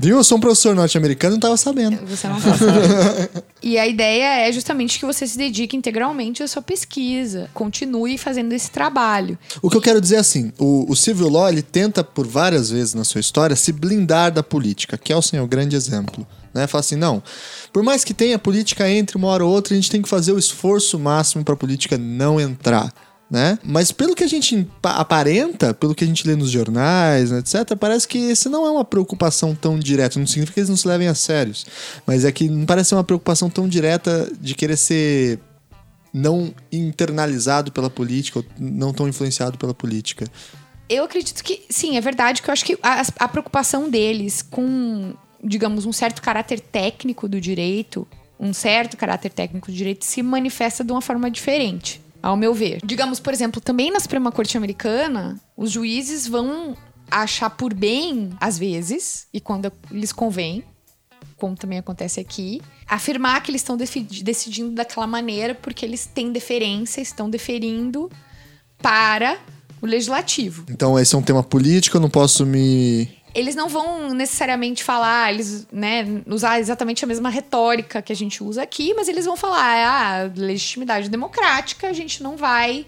[0.02, 0.18] Viu?
[0.18, 1.98] Eu sou um professor norte-americano e não tava sabendo.
[2.08, 3.44] Você não sabendo.
[3.62, 7.50] E a ideia é justamente que você se dedique integralmente à sua pesquisa.
[7.54, 9.38] Continue fazendo esse trabalho.
[9.62, 12.70] O que eu quero dizer é assim, o, o civil law ele tenta por várias
[12.70, 14.98] vezes na sua história se blindar da política.
[14.98, 16.26] Kelsen é o grande exemplo.
[16.58, 16.68] Né?
[16.68, 17.22] Fala assim, não,
[17.72, 20.32] por mais que tenha política entre uma hora ou outra, a gente tem que fazer
[20.32, 22.92] o esforço máximo para a política não entrar.
[23.30, 23.60] Né?
[23.62, 27.40] Mas pelo que a gente pa- aparenta, pelo que a gente lê nos jornais, né,
[27.40, 30.18] etc., parece que isso não é uma preocupação tão direta.
[30.18, 31.66] Não significa que eles não se levem a sérios,
[32.06, 35.40] mas é que não parece ser uma preocupação tão direta de querer ser
[36.14, 40.26] não internalizado pela política, ou não tão influenciado pela política.
[40.90, 45.14] Eu acredito que, sim, é verdade que eu acho que a, a preocupação deles com,
[45.48, 48.08] digamos, um certo caráter técnico do direito,
[48.40, 52.80] um certo caráter técnico do direito se manifesta de uma forma diferente, ao meu ver.
[52.84, 56.76] Digamos, por exemplo, também na Suprema Corte Americana, os juízes vão
[57.10, 60.64] achar por bem, às vezes, e quando lhes convém,
[61.38, 67.00] como também acontece aqui, afirmar que eles estão decidindo daquela maneira porque eles têm deferência,
[67.00, 68.12] estão deferindo
[68.80, 69.38] para
[69.82, 70.66] o legislativo.
[70.70, 73.17] Então, esse é um tema político, eu não posso me.
[73.38, 78.44] Eles não vão necessariamente falar, eles, né, usar exatamente a mesma retórica que a gente
[78.44, 82.88] usa aqui, mas eles vão falar, ah, legitimidade democrática, a gente não vai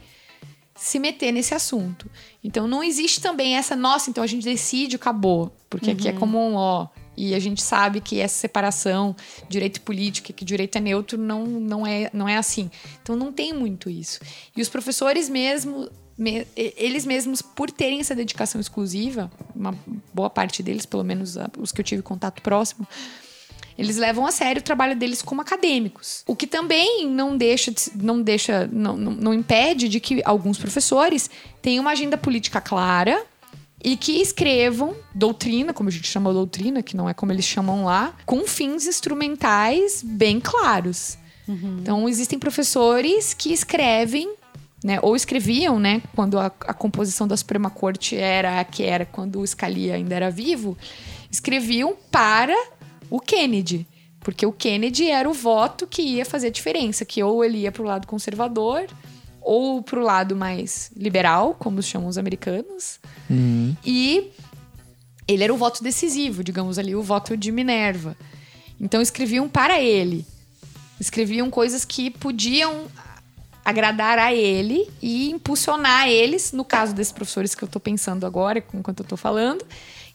[0.76, 2.10] se meter nesse assunto.
[2.44, 5.54] Então não existe também essa, nossa, então a gente decide, acabou.
[5.70, 5.96] Porque uhum.
[5.96, 6.18] aqui é uhum.
[6.18, 6.88] comum, ó.
[7.18, 9.14] E a gente sabe que essa separação,
[9.50, 12.72] direito político, que direito é neutro, não, não, é, não é assim.
[13.04, 14.22] Então não tem muito isso.
[14.56, 19.74] E os professores mesmo, me, eles mesmos, por terem essa dedicação exclusiva, uma
[20.14, 22.86] boa parte deles, pelo menos os que eu tive contato próximo,
[23.78, 26.24] eles levam a sério o trabalho deles como acadêmicos.
[26.28, 31.30] O que também não deixa, não deixa, não, não, não impede de que alguns professores
[31.62, 33.26] tenham uma agenda política clara
[33.82, 37.86] e que escrevam doutrina, como a gente chama doutrina, que não é como eles chamam
[37.86, 41.18] lá, com fins instrumentais bem claros.
[41.48, 41.78] Uhum.
[41.80, 44.30] Então, existem professores que escrevem,
[44.84, 49.06] né, ou escreviam, né, quando a, a, composição da Suprema Corte era a que era
[49.06, 50.78] quando o Scalia ainda era vivo,
[51.30, 52.56] escreviam para
[53.10, 53.86] o Kennedy.
[54.22, 57.72] Porque o Kennedy era o voto que ia fazer a diferença, que ou ele ia
[57.72, 58.86] para o lado conservador
[59.42, 63.00] ou para o lado mais liberal, como chamam os americanos.
[63.30, 63.76] Uhum.
[63.86, 64.32] E
[65.28, 68.18] ele era o voto decisivo, digamos ali, o voto de Minerva.
[68.80, 70.26] Então escreviam para ele.
[71.00, 72.88] Escreviam coisas que podiam
[73.70, 78.64] agradar a ele e impulsionar eles, no caso desses professores que eu estou pensando agora,
[78.74, 79.66] enquanto eu estou falando,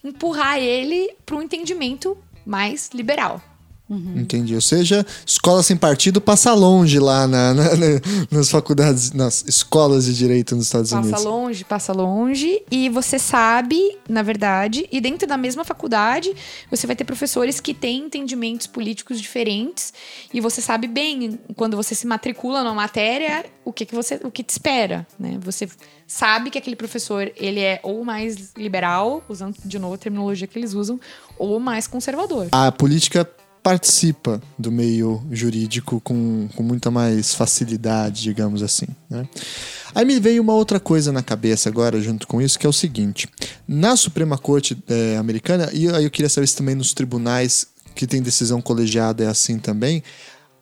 [0.03, 3.41] empurrar ele para um entendimento mais liberal.
[3.89, 4.19] Uhum.
[4.19, 4.55] Entendi.
[4.55, 10.07] Ou seja, escola sem partido passa longe lá na, na, na, nas faculdades, nas escolas
[10.07, 11.23] de direito nos Estados passa Unidos.
[11.23, 12.63] Passa longe, passa longe.
[12.71, 16.35] E você sabe, na verdade, e dentro da mesma faculdade,
[16.71, 19.93] você vai ter professores que têm entendimentos políticos diferentes.
[20.33, 24.31] E você sabe bem, quando você se matricula numa matéria, o que, que você o
[24.31, 25.07] que te espera.
[25.19, 25.39] Né?
[25.43, 25.69] Você
[26.07, 30.59] sabe que aquele professor ele é ou mais liberal, usando de novo a terminologia que
[30.59, 30.99] eles usam,
[31.39, 32.49] ou mais conservador.
[32.53, 33.29] A política
[33.65, 38.87] participa do meio jurídico com, com muita mais facilidade, digamos assim.
[39.09, 39.27] Né?
[39.95, 42.75] Aí me veio uma outra coisa na cabeça agora, junto com isso, que é o
[42.75, 43.27] seguinte:
[43.67, 48.07] na Suprema Corte é, Americana, e aí eu queria saber se também nos tribunais que
[48.07, 50.03] tem decisão colegiada é assim também,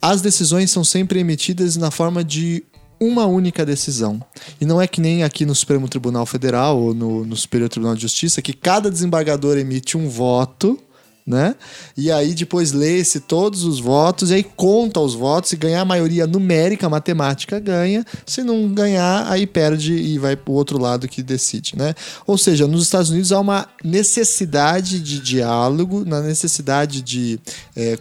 [0.01, 2.63] as decisões são sempre emitidas na forma de
[3.01, 4.23] uma única decisão.
[4.61, 7.97] E não é que nem aqui no Supremo Tribunal Federal ou no, no Superior Tribunal
[7.97, 10.79] de Justiça, que cada desembargador emite um voto
[11.27, 11.55] né?
[11.97, 15.85] E aí depois lê-se todos os votos e aí conta os votos e ganhar a
[15.85, 18.05] maioria numérica, matemática ganha.
[18.27, 21.95] Se não ganhar, aí perde e vai para o outro lado que decide, né?
[22.27, 27.39] Ou seja, nos Estados Unidos há uma necessidade de diálogo, na necessidade de
[27.77, 27.99] é,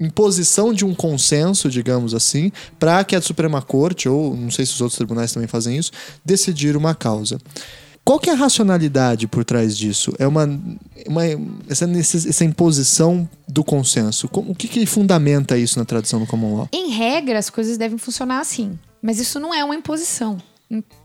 [0.00, 4.72] imposição de um consenso, digamos assim, para que a Suprema Corte, ou não sei se
[4.72, 5.90] os outros tribunais também fazem isso,
[6.24, 7.38] decidir uma causa.
[8.08, 10.14] Qual que é a racionalidade por trás disso?
[10.18, 10.44] É uma,
[11.06, 11.22] uma
[11.68, 14.30] essa, essa imposição do consenso.
[14.32, 16.68] o que, que fundamenta isso na tradição do common law?
[16.72, 18.78] Em regra, as coisas devem funcionar assim.
[19.02, 20.38] Mas isso não é uma imposição.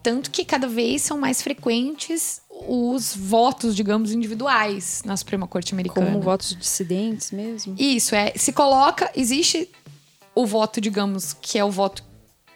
[0.01, 6.07] Tanto que cada vez são mais frequentes os votos, digamos, individuais na Suprema Corte Americana.
[6.07, 7.75] Como votos dissidentes mesmo?
[7.77, 8.31] Isso, é.
[8.37, 9.11] Se coloca.
[9.13, 9.69] Existe
[10.33, 12.01] o voto, digamos, que é o voto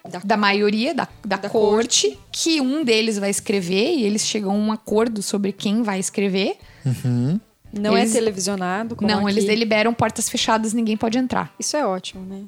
[0.08, 4.26] da, da maioria da, da, da corte, corte, que um deles vai escrever e eles
[4.26, 6.58] chegam a um acordo sobre quem vai escrever.
[6.86, 7.39] Uhum.
[7.74, 8.98] Não é eles, é televisionado?
[9.02, 9.32] não, aqui.
[9.32, 11.54] eles deliberam portas fechadas, ninguém pode entrar.
[11.60, 12.43] Isso é ótimo, né?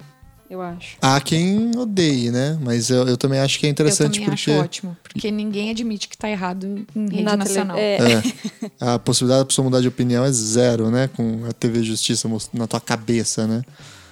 [0.49, 0.97] Eu acho.
[0.99, 2.57] Há quem odeie, né?
[2.59, 4.51] Mas eu, eu também acho que é interessante eu também porque.
[4.51, 7.77] Acho ótimo, porque ninguém admite que está errado em rede Na nacional.
[7.77, 8.13] Tele...
[8.13, 8.65] É.
[8.65, 8.71] É.
[8.95, 11.07] A possibilidade da pessoa mudar de opinião é zero, né?
[11.15, 13.61] Com a TV Justiça na tua cabeça, né?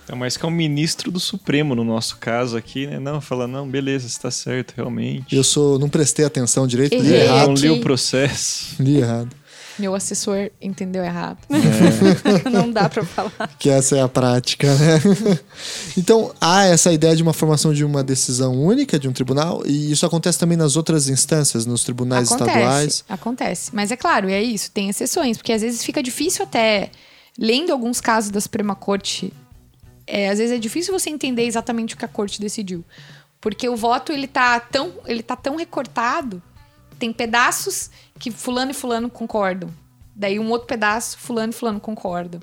[0.09, 2.97] É mais que é um ministro do Supremo, no nosso caso aqui, né?
[2.97, 5.35] Não, fala, não, beleza, está certo, realmente.
[5.35, 7.47] Eu sou, não prestei atenção direito, li errado.
[7.47, 8.75] Não li o processo.
[8.81, 9.35] Li errado.
[9.77, 11.37] Meu assessor entendeu errado.
[11.49, 12.49] É.
[12.49, 13.49] não dá para falar.
[13.59, 15.39] Que essa é a prática, né?
[15.97, 19.91] então, há essa ideia de uma formação de uma decisão única de um tribunal, e
[19.91, 23.05] isso acontece também nas outras instâncias, nos tribunais acontece, estaduais.
[23.09, 23.71] Acontece.
[23.73, 26.89] Mas é claro, é isso, tem exceções, porque às vezes fica difícil até.
[27.39, 29.31] Lendo alguns casos da Suprema Corte
[30.07, 32.83] é, às vezes é difícil você entender exatamente o que a corte decidiu.
[33.41, 36.41] Porque o voto ele tá tão, ele tá tão recortado,
[36.97, 39.69] tem pedaços que fulano e fulano concordam.
[40.15, 42.39] Daí um outro pedaço, fulano e fulano concordam.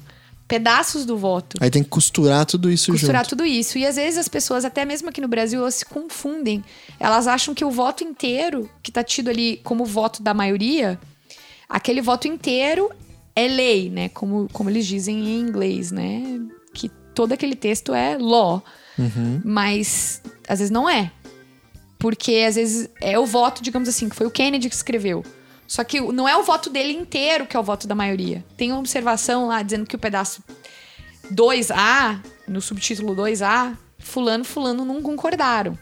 [0.46, 1.56] Pedaços do voto.
[1.58, 3.30] Aí tem que costurar tudo isso Costurar junto.
[3.30, 3.78] tudo isso.
[3.78, 6.62] E às vezes as pessoas, até mesmo aqui no Brasil, elas se confundem.
[7.00, 11.00] Elas acham que o voto inteiro, que tá tido ali como voto da maioria,
[11.68, 12.90] aquele voto inteiro
[13.34, 14.10] é lei, né?
[14.10, 16.40] Como, como eles dizem em inglês, né?
[17.14, 18.62] Todo aquele texto é law.
[19.44, 21.10] Mas às vezes não é.
[21.98, 25.24] Porque às vezes é o voto, digamos assim, que foi o Kennedy que escreveu.
[25.66, 28.44] Só que não é o voto dele inteiro que é o voto da maioria.
[28.56, 30.42] Tem uma observação lá dizendo que o pedaço
[31.32, 35.78] 2A, no subtítulo 2A, fulano, fulano não concordaram.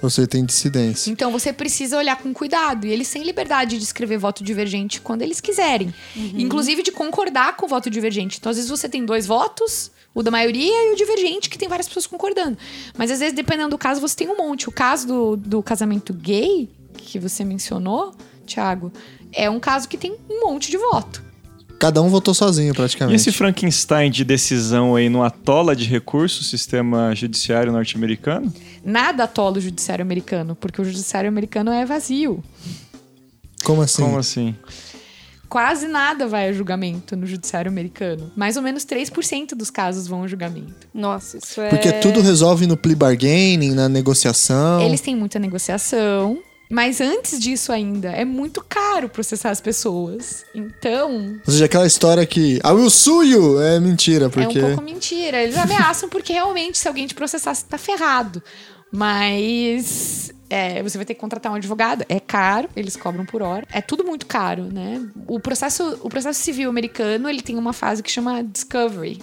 [0.00, 1.10] Você tem dissidência.
[1.10, 2.86] Então você precisa olhar com cuidado.
[2.86, 5.94] E eles têm liberdade de escrever voto divergente quando eles quiserem.
[6.16, 8.38] Inclusive de concordar com o voto divergente.
[8.38, 11.68] Então, às vezes, você tem dois votos, o da maioria e o divergente, que tem
[11.68, 12.56] várias pessoas concordando.
[12.96, 14.68] Mas às vezes, dependendo do caso, você tem um monte.
[14.68, 18.14] O caso do, do casamento gay, que você mencionou,
[18.46, 18.92] Thiago,
[19.32, 21.22] é um caso que tem um monte de voto.
[21.78, 23.16] Cada um votou sozinho, E praticamente.
[23.16, 28.54] esse Frankenstein de decisão aí não atola de recurso o sistema judiciário norte-americano?
[28.84, 32.42] Nada atola o judiciário americano, porque o judiciário americano é vazio.
[33.64, 34.02] Como assim?
[34.02, 34.54] Como assim?
[35.48, 38.32] Quase nada vai a julgamento no judiciário americano.
[38.36, 40.88] Mais ou menos 3% dos casos vão a julgamento.
[40.92, 41.68] Nossa, isso é.
[41.68, 44.82] Porque tudo resolve no plea bargaining, na negociação.
[44.82, 50.44] Eles têm muita negociação, mas antes disso ainda, é muito caro processar as pessoas.
[50.54, 52.58] Então, Ou seja, aquela história que.
[52.62, 53.60] Ah, will sue you!
[53.60, 54.58] É mentira, porque.
[54.58, 55.42] é um pouco mentira.
[55.42, 58.42] Eles ameaçam porque realmente, se alguém te processar, você tá ferrado.
[58.94, 62.04] Mas é, você vai ter que contratar um advogado.
[62.08, 63.66] É caro, eles cobram por hora.
[63.72, 65.04] É tudo muito caro, né?
[65.26, 69.20] O processo, o processo civil americano, ele tem uma fase que chama discovery.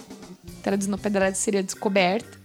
[0.62, 2.40] Traduzindo pedaço seria descoberta.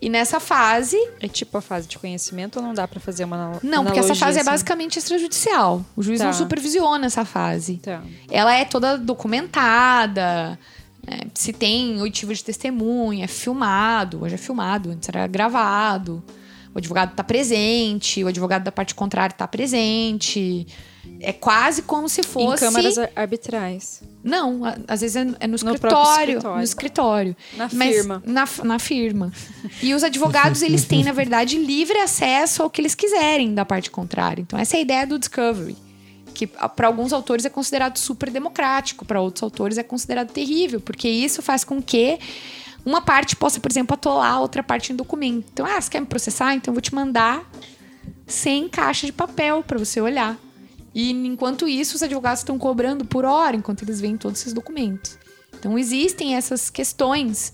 [0.00, 3.34] E nessa fase, É tipo a fase de conhecimento ou não dá pra fazer uma
[3.34, 4.50] anal- Não, porque essa fase é assim?
[4.50, 5.84] basicamente extrajudicial.
[5.96, 6.26] O juiz Tá.
[6.26, 7.78] não supervisiona essa fase.
[7.78, 8.00] Tá.
[8.30, 10.56] Ela é toda documentada.
[11.08, 11.20] Né?
[11.34, 14.22] Se tem oitivo de testemunha, é filmado.
[14.22, 16.22] Hoje é filmado, antes era gravado.
[16.74, 20.66] O advogado tá presente, o advogado da parte contrária tá presente.
[21.20, 22.64] É quase como se fosse.
[22.64, 24.02] Em câmaras ar- arbitrais.
[24.22, 26.36] Não, às vezes é, é no escritório.
[26.36, 26.56] escritório.
[26.58, 27.36] No escritório.
[27.56, 28.22] Na firma.
[28.26, 29.32] Na, na firma.
[29.82, 33.90] E os advogados, eles têm, na verdade, livre acesso ao que eles quiserem da parte
[33.90, 34.42] contrária.
[34.42, 35.76] Então, essa é a ideia do discovery.
[36.38, 41.08] Que para alguns autores é considerado super democrático, para outros autores é considerado terrível, porque
[41.08, 42.16] isso faz com que
[42.86, 45.48] uma parte possa, por exemplo, atolar a outra parte em documento.
[45.52, 46.54] Então, ah, você quer me processar?
[46.54, 47.44] Então eu vou te mandar
[48.24, 50.38] 100 caixas de papel para você olhar.
[50.94, 55.18] E enquanto isso, os advogados estão cobrando por hora, enquanto eles veem todos esses documentos.
[55.58, 57.52] Então existem essas questões.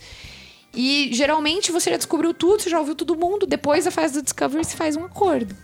[0.74, 3.46] E geralmente você já descobriu tudo, você já ouviu todo mundo.
[3.46, 5.56] Depois da fase do discovery, se faz um acordo.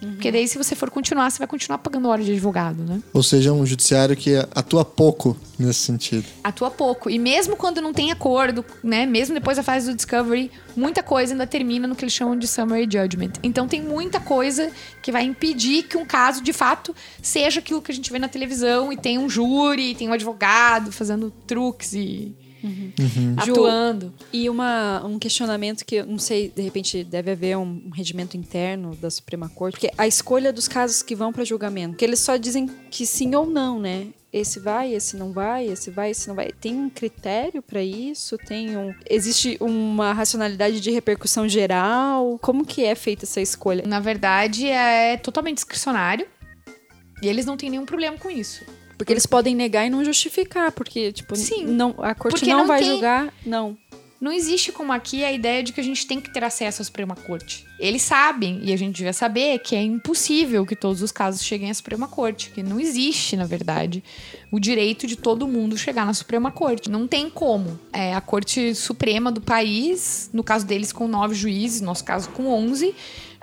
[0.00, 3.02] Porque daí, se você for continuar, você vai continuar pagando hora de advogado, né?
[3.12, 6.24] Ou seja, um judiciário que atua pouco nesse sentido.
[6.42, 7.10] Atua pouco.
[7.10, 9.06] E mesmo quando não tem acordo, né?
[9.06, 12.46] Mesmo depois da fase do discovery, muita coisa ainda termina no que eles chamam de
[12.46, 13.32] summary judgment.
[13.42, 14.70] Então tem muita coisa
[15.02, 18.28] que vai impedir que um caso, de fato, seja aquilo que a gente vê na
[18.28, 22.34] televisão e tem um júri, tem um advogado fazendo truques e
[23.44, 24.12] Ju, atuando.
[24.32, 28.36] E uma, um questionamento que eu não sei, de repente deve haver um, um regimento
[28.36, 32.20] interno da Suprema Corte, porque a escolha dos casos que vão para julgamento, que eles
[32.20, 34.08] só dizem que sim ou não, né?
[34.30, 36.52] Esse vai, esse não vai, esse vai, esse não vai.
[36.52, 38.36] Tem um critério para isso?
[38.36, 42.38] Tem um existe uma racionalidade de repercussão geral?
[42.42, 43.84] Como que é feita essa escolha?
[43.86, 46.26] Na verdade, é totalmente discricionário.
[47.22, 48.64] E eles não têm nenhum problema com isso.
[48.98, 51.64] Porque eles podem negar e não justificar, porque tipo, Sim.
[51.66, 53.78] não a corte não, não vai tem- julgar, não.
[54.20, 56.84] Não existe como aqui a ideia de que a gente tem que ter acesso à
[56.84, 57.64] Suprema Corte.
[57.78, 61.70] Eles sabem, e a gente devia saber, que é impossível que todos os casos cheguem
[61.70, 62.50] à Suprema Corte.
[62.50, 64.02] Que não existe, na verdade,
[64.50, 66.90] o direito de todo mundo chegar na Suprema Corte.
[66.90, 67.78] Não tem como.
[67.92, 72.28] É a Corte Suprema do país, no caso deles com nove juízes, no nosso caso
[72.30, 72.94] com onze,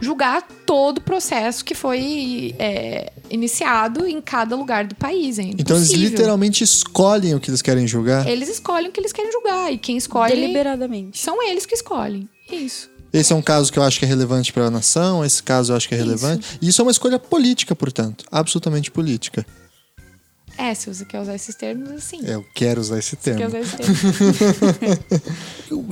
[0.02, 5.40] julgar todo o processo que foi é, iniciado em cada lugar do país.
[5.40, 8.28] É Então eles literalmente escolhem o que eles querem julgar.
[8.28, 9.72] Eles escolhem o que eles querem julgar.
[9.72, 10.36] E quem escolhe.
[10.36, 11.20] Deliberadamente.
[11.20, 12.28] São eles que escolhem.
[12.52, 12.95] Isso.
[13.20, 15.72] Esse é um caso que eu acho que é relevante para a nação, esse caso
[15.72, 16.06] eu acho que é Isso.
[16.06, 16.60] relevante.
[16.62, 18.26] E isso é uma escolha política, portanto.
[18.32, 19.46] Absolutamente política.
[20.58, 22.20] É, se você quer usar esses termos, assim.
[22.26, 23.48] Eu quero usar esse Quer termo.
[23.48, 24.00] usar esses termos.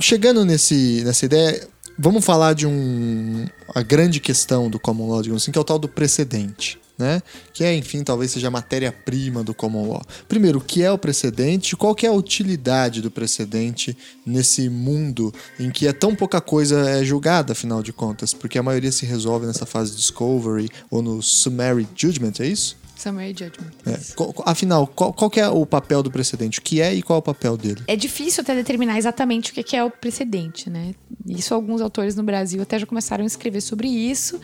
[0.00, 5.42] Chegando nesse, nessa ideia, vamos falar de um a grande questão do common law, digamos
[5.42, 6.78] assim, que é o tal do precedente.
[6.98, 7.22] Né?
[7.52, 10.02] Que é, enfim, talvez seja a matéria-prima do common law.
[10.28, 11.76] Primeiro, o que é o precedente?
[11.76, 16.88] Qual que é a utilidade do precedente nesse mundo em que é tão pouca coisa
[16.88, 18.32] é julgada, afinal de contas?
[18.32, 22.76] Porque a maioria se resolve nessa fase de discovery ou no summary judgment, é isso?
[22.96, 23.72] Summary judgment.
[23.84, 23.98] É.
[24.46, 26.60] Afinal, qual, qual que é o papel do precedente?
[26.60, 27.82] O que é e qual é o papel dele?
[27.88, 30.94] É difícil até determinar exatamente o que é o precedente, né?
[31.26, 34.40] Isso alguns autores no Brasil até já começaram a escrever sobre isso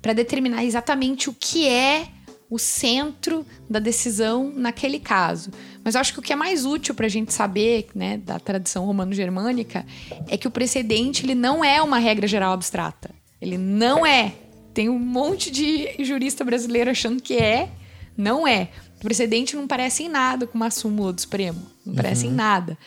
[0.00, 2.08] para determinar exatamente o que é
[2.50, 5.50] o centro da decisão naquele caso.
[5.84, 8.38] Mas eu acho que o que é mais útil para a gente saber, né, da
[8.38, 9.84] tradição romano-germânica,
[10.28, 13.10] é que o precedente ele não é uma regra geral abstrata.
[13.40, 14.34] Ele não é.
[14.72, 17.68] Tem um monte de jurista brasileiro achando que é,
[18.16, 18.70] não é.
[18.96, 21.60] O precedente não parece em nada com uma súmula do Supremo.
[21.84, 22.36] Não parece em uhum.
[22.36, 22.78] nada.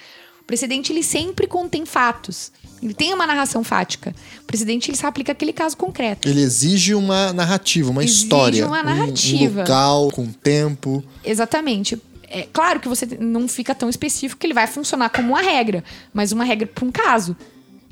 [0.41, 2.51] O precedente ele sempre contém fatos.
[2.81, 4.15] Ele tem uma narração fática.
[4.41, 6.27] O presidente ele só aplica aquele caso concreto.
[6.27, 8.65] Ele exige uma narrativa, uma exige história.
[8.65, 9.43] uma narrativa.
[9.43, 11.03] Um, um local, com tempo.
[11.23, 12.01] Exatamente.
[12.27, 15.83] É claro que você não fica tão específico que ele vai funcionar como uma regra,
[16.13, 17.35] mas uma regra para um caso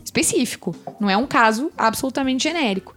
[0.04, 0.76] específico.
[1.00, 2.96] Não é um caso absolutamente genérico.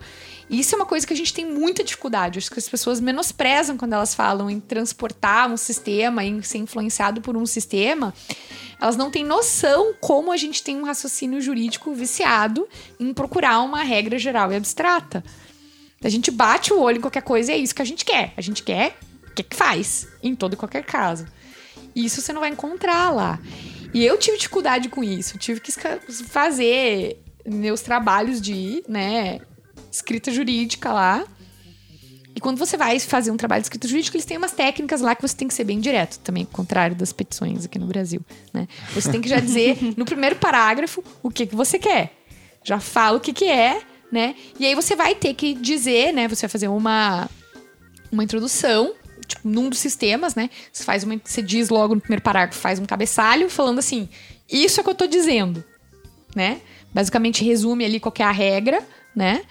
[0.53, 2.39] Isso é uma coisa que a gente tem muita dificuldade.
[2.39, 7.21] Acho que as pessoas menosprezam quando elas falam em transportar um sistema, em ser influenciado
[7.21, 8.15] por um sistema
[8.83, 13.85] elas não têm noção como a gente tem um raciocínio jurídico viciado em procurar uma
[13.85, 15.23] regra geral e abstrata.
[16.03, 18.35] A gente bate o olho em qualquer coisa e é isso que a gente quer.
[18.37, 18.99] A gente quer,
[19.31, 20.09] o que, que faz?
[20.21, 21.29] Em todo e qualquer caso.
[21.95, 23.39] E isso você não vai encontrar lá.
[23.95, 25.39] E eu tive dificuldade com isso.
[25.39, 25.71] tive que
[26.25, 29.39] fazer meus trabalhos de, né,
[29.93, 31.25] escrita jurídica lá
[32.35, 35.15] e quando você vai fazer um trabalho de escrita jurídica, eles têm umas técnicas lá
[35.15, 38.21] que você tem que ser bem direto, também, contrário das petições aqui no Brasil.
[38.53, 38.67] Né?
[38.95, 42.13] Você tem que já dizer no primeiro parágrafo o que, que você quer.
[42.65, 44.35] Já fala o que, que é, né?
[44.59, 46.29] E aí você vai ter que dizer, né?
[46.29, 47.29] Você vai fazer uma,
[48.11, 48.95] uma introdução,
[49.27, 50.49] tipo, num dos sistemas, né?
[50.73, 51.21] Você faz uma.
[51.25, 54.09] Você diz logo no primeiro parágrafo, faz um cabeçalho falando assim:
[54.49, 55.65] isso é o que eu tô dizendo,
[56.37, 56.61] né?
[56.95, 58.81] Basicamente resume ali qual é a regra,
[59.15, 59.43] né?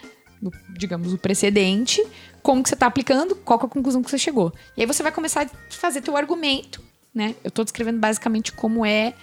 [0.77, 2.03] Digamos, o precedente,
[2.41, 4.53] como que você está aplicando, qual é a conclusão que você chegou.
[4.75, 6.81] E aí você vai começar a fazer teu argumento,
[7.13, 7.35] né?
[7.43, 9.13] Eu estou descrevendo basicamente como é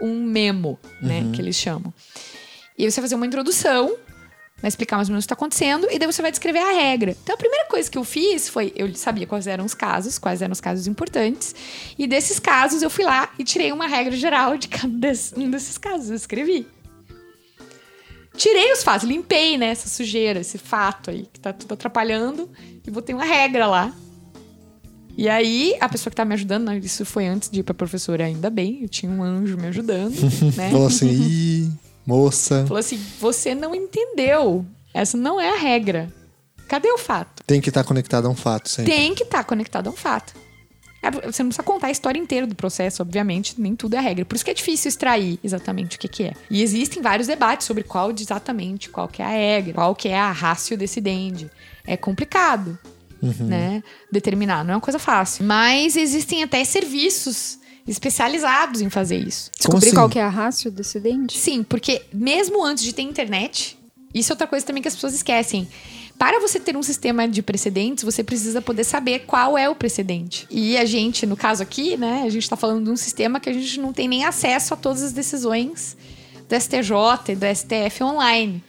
[0.00, 1.20] um memo, né?
[1.20, 1.32] Uhum.
[1.32, 1.92] Que eles chamam.
[2.78, 3.96] E aí você vai fazer uma introdução,
[4.62, 6.72] vai explicar mais ou menos o que está acontecendo, e daí você vai descrever a
[6.72, 7.16] regra.
[7.22, 10.40] Então a primeira coisa que eu fiz foi, eu sabia quais eram os casos, quais
[10.40, 11.54] eram os casos importantes,
[11.98, 15.76] e desses casos eu fui lá e tirei uma regra geral de cada um desses
[15.76, 16.66] casos, eu escrevi.
[18.36, 22.48] Tirei os fatos, limpei, né, essa sujeira, esse fato aí que tá tudo atrapalhando
[22.86, 23.92] e botei uma regra lá.
[25.16, 28.24] E aí, a pessoa que tá me ajudando, isso foi antes de ir pra professora,
[28.24, 30.14] ainda bem, eu tinha um anjo me ajudando,
[30.56, 30.70] né?
[30.70, 31.70] Falou assim, Ih,
[32.06, 32.64] moça.
[32.66, 34.64] Falou assim: você não entendeu.
[34.94, 36.12] Essa não é a regra.
[36.66, 37.42] Cadê o fato?
[37.46, 38.92] Tem que estar tá conectado a um fato, sempre.
[38.92, 40.34] Tem que estar tá conectado a um fato.
[41.02, 44.24] É, você não precisa contar a história inteira do processo, obviamente, nem tudo é regra.
[44.24, 46.32] Por isso que é difícil extrair exatamente o que, que é.
[46.48, 50.18] E existem vários debates sobre qual exatamente qual que é a regra, qual que é
[50.18, 51.50] a ratio decidendi.
[51.84, 52.78] É complicado,
[53.20, 53.34] uhum.
[53.40, 53.82] né?
[54.12, 55.44] Determinar, não é uma coisa fácil.
[55.44, 59.50] Mas existem até serviços especializados em fazer isso.
[59.58, 59.96] Descobrir assim?
[59.96, 61.36] qual que é a ratio decidendi?
[61.36, 63.76] Sim, porque mesmo antes de ter internet,
[64.14, 65.66] isso é outra coisa também que as pessoas esquecem
[66.22, 70.46] para você ter um sistema de precedentes, você precisa poder saber qual é o precedente.
[70.48, 73.50] E a gente, no caso aqui, né, a gente está falando de um sistema que
[73.50, 75.96] a gente não tem nem acesso a todas as decisões
[76.48, 78.62] do STJ e do STF online.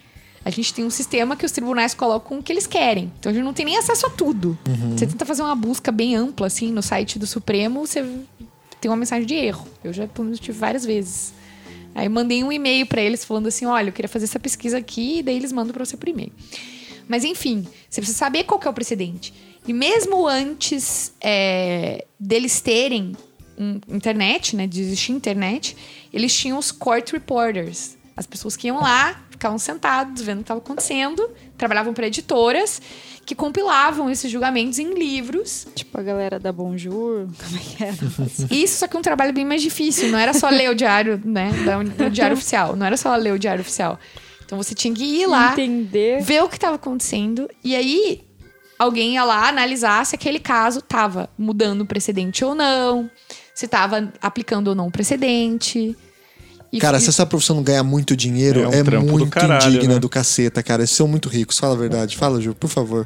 [0.44, 3.14] A gente tem um sistema que os tribunais colocam o que eles querem.
[3.20, 4.58] Então a gente não tem nem acesso a tudo.
[4.68, 4.98] Uhum.
[4.98, 8.04] Você tenta fazer uma busca bem ampla, assim, no site do Supremo, você
[8.82, 9.68] tem uma mensagem de erro.
[9.84, 10.10] Eu já
[10.42, 11.36] tive várias vezes.
[11.94, 15.20] Aí mandei um e-mail para eles falando assim: olha, eu queria fazer essa pesquisa aqui,
[15.20, 16.32] e daí eles mandam para você por e-mail.
[17.14, 19.32] Mas enfim, você precisa saber qual é o precedente.
[19.68, 23.16] E mesmo antes é, deles terem
[23.56, 25.78] um, internet, né, de existir internet,
[26.12, 27.96] eles tinham os court reporters.
[28.18, 32.82] As pessoas que iam lá, ficavam sentados, vendo o que estava acontecendo, trabalhavam para editoras
[33.24, 35.68] que compilavam esses julgamentos em livros.
[35.76, 37.96] Tipo a galera da Bonjour, como é que era?
[38.50, 40.10] Isso, só que um trabalho bem mais difícil.
[40.10, 41.52] Não era só ler o diário, né,
[41.96, 42.76] do diário oficial.
[42.76, 44.00] Não era só ler o diário oficial.
[44.46, 46.22] Então você tinha que ir lá, Entender.
[46.22, 48.22] ver o que estava acontecendo e aí
[48.78, 53.10] alguém ia lá analisar se aquele caso estava mudando o precedente ou não,
[53.54, 55.96] se estava aplicando ou não o precedente.
[56.72, 59.94] E cara, se essa profissão não ganhar muito dinheiro, é, um é muito caralho, indigna
[59.94, 60.00] né?
[60.00, 60.82] do caceta, cara.
[60.82, 62.18] Eles são muito ricos, fala a verdade.
[62.18, 63.06] Fala, Ju, por favor.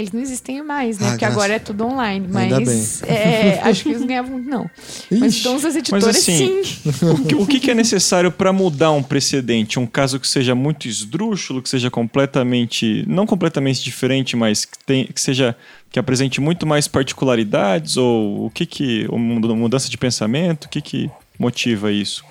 [0.00, 1.06] Eles não existem mais, né?
[1.06, 2.26] Ah, Porque graças- agora é tudo online.
[2.34, 4.70] Ainda Mas é, acho que eles não ganhavam muito, não.
[5.10, 5.42] Mas Ixi.
[5.42, 6.80] todas as editoras, assim, sim.
[7.06, 9.78] O que, o que é necessário para mudar um precedente?
[9.78, 13.04] Um caso que seja muito esdrúxulo, que seja completamente.
[13.06, 15.54] Não completamente diferente, mas que, tem, que seja.
[15.90, 17.96] que apresente muito mais particularidades?
[17.96, 19.06] Ou o que que.
[19.10, 20.64] mudança de pensamento?
[20.64, 22.24] O que que motiva isso?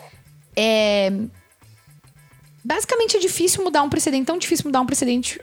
[0.55, 1.11] É...
[2.63, 4.25] Basicamente é difícil mudar um precedente.
[4.25, 5.39] Tão difícil mudar um precedente.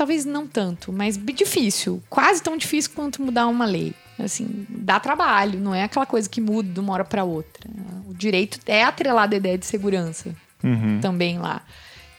[0.00, 2.02] Talvez não tanto, mas difícil.
[2.08, 3.92] Quase tão difícil quanto mudar uma lei.
[4.18, 7.68] Assim, dá trabalho, não é aquela coisa que muda de uma hora para outra.
[8.08, 10.34] O direito é atrelado à ideia de segurança
[10.64, 11.00] Uhum.
[11.02, 11.60] também lá.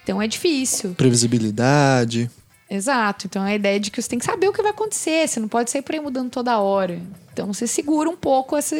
[0.04, 0.94] Então é difícil.
[0.94, 2.30] Previsibilidade.
[2.70, 3.26] Exato.
[3.26, 5.48] Então a ideia de que você tem que saber o que vai acontecer, você não
[5.48, 7.02] pode sair por aí mudando toda hora.
[7.34, 8.76] Então você segura um pouco essa-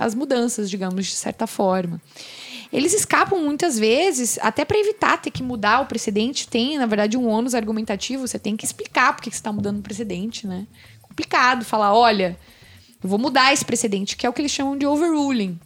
[0.00, 2.00] as mudanças, digamos, de certa forma.
[2.72, 7.18] Eles escapam muitas vezes, até para evitar ter que mudar o precedente, tem, na verdade,
[7.18, 10.66] um ônus argumentativo, você tem que explicar por que você está mudando o precedente, né?
[11.02, 12.38] Complicado falar, olha,
[13.02, 15.60] eu vou mudar esse precedente, que é o que eles chamam de overruling.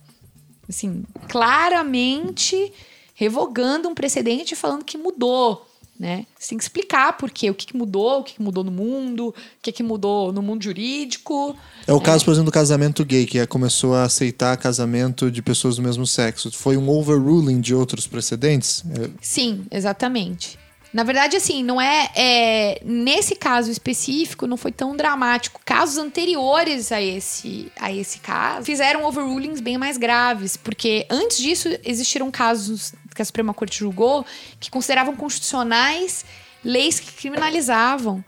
[0.68, 2.72] Assim, claramente
[3.14, 5.65] revogando um precedente e falando que mudou,
[5.98, 6.26] né?
[6.38, 8.70] Você tem que explicar por quê, o que que mudou, o que que mudou no
[8.70, 11.56] mundo, o que que mudou no mundo jurídico.
[11.86, 15.42] É o caso, por exemplo, do casamento gay, que é- começou a aceitar casamento de
[15.42, 16.50] pessoas do mesmo sexo.
[16.52, 18.84] Foi um overruling de outros precedentes?
[18.90, 20.58] É, Sim, exatamente.
[20.92, 25.60] Na verdade, assim, não é, é- Nesse caso específico, não foi tão dramático.
[25.64, 31.68] Casos anteriores a esse, a esse caso fizeram overrulings bem mais graves, porque antes disso
[31.84, 34.24] existiram casos que a Suprema Corte julgou
[34.60, 36.24] que consideravam constitucionais
[36.62, 38.24] leis que criminalizavam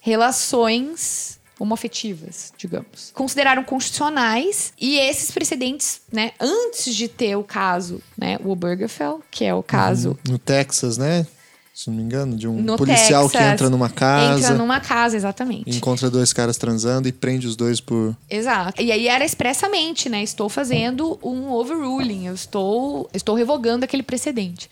[0.00, 3.10] relações homoafetivas, digamos.
[3.12, 9.44] Consideraram constitucionais e esses precedentes, né, antes de ter o caso, né, o Obergefell, que
[9.44, 11.26] é o caso no Texas, né?
[11.78, 14.80] Se não me engano, de um no policial que Texas, entra numa casa, Entra numa
[14.80, 15.76] casa, exatamente.
[15.76, 18.16] encontra dois caras transando e prende os dois por.
[18.28, 18.82] Exato.
[18.82, 20.20] E aí era expressamente, né?
[20.20, 24.68] Estou fazendo um overruling, eu estou, estou revogando aquele precedente.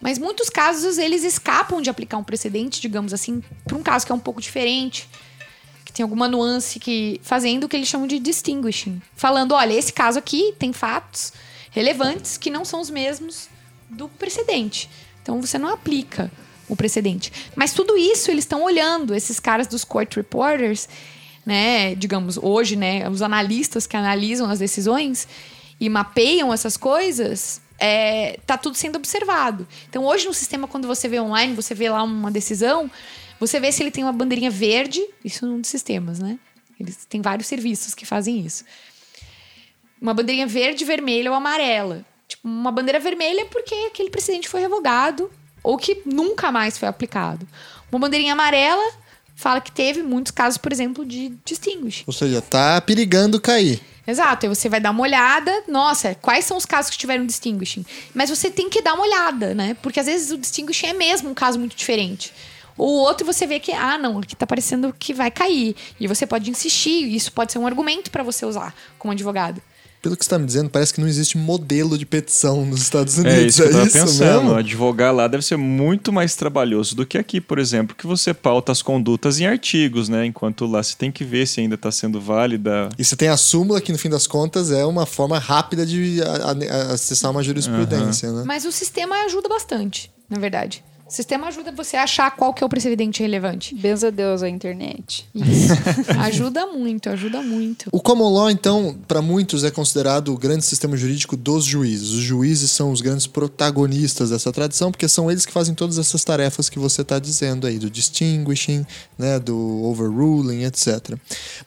[0.00, 4.10] Mas muitos casos eles escapam de aplicar um precedente, digamos assim, para um caso que
[4.10, 5.08] é um pouco diferente,
[5.84, 9.92] que tem alguma nuance que fazendo o que eles chamam de distinguishing, falando, olha, esse
[9.92, 11.32] caso aqui tem fatos
[11.70, 13.48] relevantes que não são os mesmos
[13.88, 14.90] do precedente.
[15.22, 16.30] Então você não aplica
[16.68, 17.32] o precedente.
[17.54, 20.88] Mas tudo isso eles estão olhando, esses caras dos court reporters,
[21.44, 25.26] né, digamos, hoje, né, os analistas que analisam as decisões
[25.80, 29.66] e mapeiam essas coisas, é, tá tudo sendo observado.
[29.88, 32.90] Então, hoje no sistema, quando você vê online, você vê lá uma decisão,
[33.40, 36.38] você vê se ele tem uma bandeirinha verde, isso num dos sistemas, né?
[36.78, 38.64] Eles têm vários serviços que fazem isso.
[40.00, 42.04] Uma bandeirinha verde, vermelha ou amarela.
[42.40, 45.30] Tipo, uma bandeira vermelha porque aquele precedente foi revogado
[45.62, 47.46] ou que nunca mais foi aplicado.
[47.90, 48.92] Uma bandeirinha amarela
[49.34, 52.04] fala que teve muitos casos, por exemplo, de distinguish.
[52.06, 53.80] Ou seja, tá perigando cair.
[54.06, 57.84] Exato, aí você vai dar uma olhada, nossa, quais são os casos que tiveram distinguishing?
[58.14, 59.76] Mas você tem que dar uma olhada, né?
[59.82, 62.32] Porque às vezes o distinguishing é mesmo um caso muito diferente.
[62.76, 65.76] O outro você vê que, ah, não, aqui tá parecendo que vai cair.
[65.98, 69.62] E você pode insistir, e isso pode ser um argumento para você usar como advogado.
[70.02, 73.18] Pelo que você tá me dizendo, parece que não existe modelo de petição nos Estados
[73.18, 73.38] Unidos.
[73.38, 74.44] É isso que eu tava pensando.
[74.44, 74.54] mesmo?
[74.54, 78.72] Advogar lá deve ser muito mais trabalhoso do que aqui, por exemplo, que você pauta
[78.72, 80.24] as condutas em artigos, né?
[80.24, 82.88] Enquanto lá você tem que ver se ainda está sendo válida.
[82.98, 86.20] E você tem a súmula, que no fim das contas é uma forma rápida de
[86.92, 88.42] acessar uma jurisprudência, né?
[88.46, 90.82] Mas o sistema ajuda bastante, na verdade.
[91.10, 93.74] O sistema ajuda você a achar qual que é o precedente relevante.
[93.74, 95.28] Benza a Deus a internet.
[95.34, 95.72] Isso.
[96.20, 97.88] ajuda muito, ajuda muito.
[97.90, 102.10] O common law, então, para muitos é considerado o grande sistema jurídico dos juízes.
[102.10, 106.22] Os juízes são os grandes protagonistas dessa tradição, porque são eles que fazem todas essas
[106.22, 108.86] tarefas que você está dizendo aí, do distinguishing,
[109.18, 111.16] né, do overruling, etc.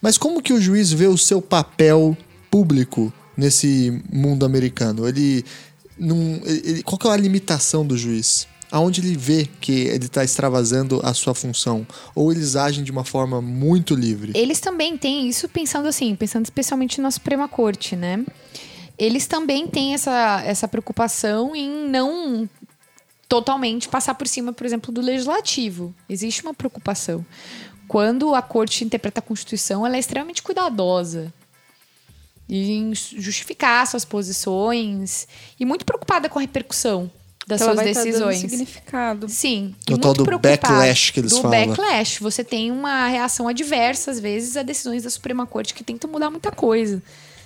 [0.02, 2.16] Mas como que o juiz vê o seu papel
[2.50, 5.06] público nesse mundo americano?
[5.06, 5.44] Ele,
[6.00, 8.48] não, ele qual que é a limitação do juiz?
[8.74, 11.86] Aonde ele vê que ele está extravasando a sua função?
[12.16, 14.32] Ou eles agem de uma forma muito livre?
[14.34, 18.26] Eles também têm isso pensando assim, pensando especialmente na Suprema Corte, né?
[18.98, 22.50] Eles também têm essa, essa preocupação em não
[23.30, 25.94] totalmente passar por cima, por exemplo, do legislativo.
[26.10, 27.24] Existe uma preocupação.
[27.88, 31.32] Quando a corte interpreta a Constituição, ela é extremamente cuidadosa
[32.50, 35.28] em justificar suas posições
[35.60, 37.12] e muito preocupada com a repercussão
[37.48, 38.40] das Ela suas vai tá dando decisões.
[38.40, 39.30] significado.
[39.30, 39.76] Sim.
[39.90, 41.68] O e tal do backlash que eles do falam.
[41.68, 42.20] backlash.
[42.22, 46.30] Você tem uma reação adversa, às vezes, a decisões da Suprema Corte que tentam mudar
[46.30, 47.02] muita coisa.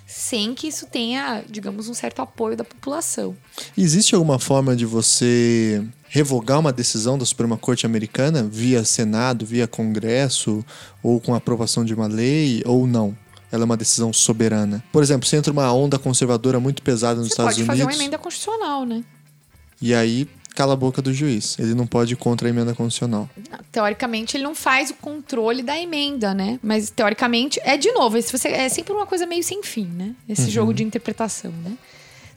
[0.09, 3.35] sem que isso tenha, digamos, um certo apoio da população.
[3.77, 9.67] Existe alguma forma de você revogar uma decisão da Suprema Corte Americana via Senado, via
[9.67, 10.63] Congresso,
[11.03, 13.17] ou com aprovação de uma lei, ou não?
[13.51, 14.81] Ela é uma decisão soberana.
[14.93, 17.97] Por exemplo, se entra uma onda conservadora muito pesada nos Você Estados pode fazer Unidos,
[17.97, 19.03] uma emenda constitucional, né?
[19.81, 21.57] E aí cala a boca do juiz.
[21.59, 23.29] Ele não pode ir contra a emenda constitucional.
[23.51, 26.59] Não, Teoricamente, ele não faz o controle da emenda, né?
[26.63, 30.15] Mas teoricamente, é de novo, você, é sempre uma coisa meio sem fim, né?
[30.27, 31.77] Esse jogo de interpretação, né?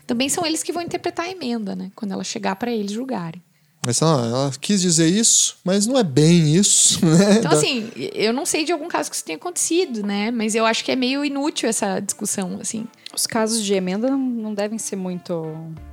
[0.06, 1.90] Também são eles que vão interpretar a emenda, né?
[1.94, 3.40] Quando ela chegar para eles julgarem.
[3.86, 7.38] Mas ó, ela quis dizer isso, mas não é bem isso, né?
[7.38, 10.30] Então, assim, eu não sei de algum caso que isso tenha acontecido, né?
[10.30, 12.86] Mas eu acho que é meio inútil essa discussão, assim.
[13.14, 15.44] Os casos de emenda não, não devem ser muito.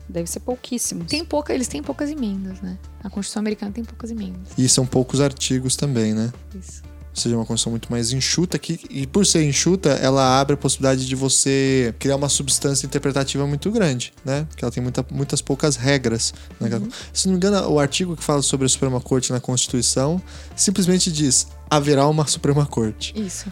[0.08, 1.08] Devem ser pouquíssimos.
[1.08, 2.78] Tem pouca, eles têm poucas emendas, né?
[3.04, 4.50] A Constituição Americana tem poucas emendas.
[4.58, 6.32] E são poucos artigos também, né?
[6.54, 6.84] Isso.
[7.18, 10.58] Ou seja, uma Constituição muito mais enxuta, que, e por ser enxuta, ela abre a
[10.58, 14.46] possibilidade de você criar uma substância interpretativa muito grande, né?
[14.48, 16.32] Porque ela tem muita, muitas poucas regras.
[16.60, 16.70] Né?
[17.12, 20.22] Se não me engano, o artigo que fala sobre a Suprema Corte na Constituição
[20.56, 23.14] simplesmente diz: haverá uma Suprema Corte.
[23.16, 23.48] Isso.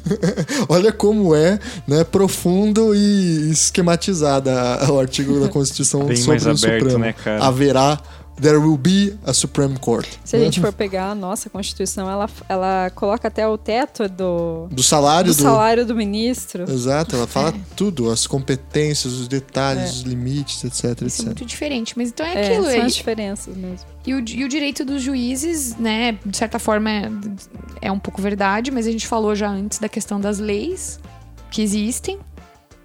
[0.68, 6.66] Olha como é né, profundo e esquematizada o artigo da Constituição Bem sobre mais o
[6.66, 6.98] aberto, Supremo.
[7.04, 7.44] né, cara?
[7.44, 8.00] Haverá,
[8.40, 10.06] there will be a Supreme Court.
[10.24, 14.66] Se a gente for pegar a nossa Constituição, ela, ela coloca até o teto do,
[14.70, 16.64] Do salário do do, salário do ministro.
[16.70, 17.54] Exato, ela fala É.
[17.76, 21.24] tudo, as competências, os detalhes, os limites, etc, Isso é etc.
[21.26, 21.94] muito diferente.
[21.96, 22.64] Mas então é, É, aquilo.
[22.64, 23.86] são e- as diferenças mesmo.
[24.06, 27.10] E o, e o direito dos juízes, né, de certa forma é,
[27.82, 30.98] é um pouco verdade, mas a gente falou já antes da questão das leis
[31.50, 32.18] que existem.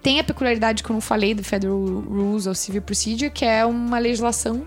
[0.02, 3.66] Tem a peculiaridade que eu não falei do Federal Rules of Civil Procedure, que é
[3.66, 4.62] uma legislação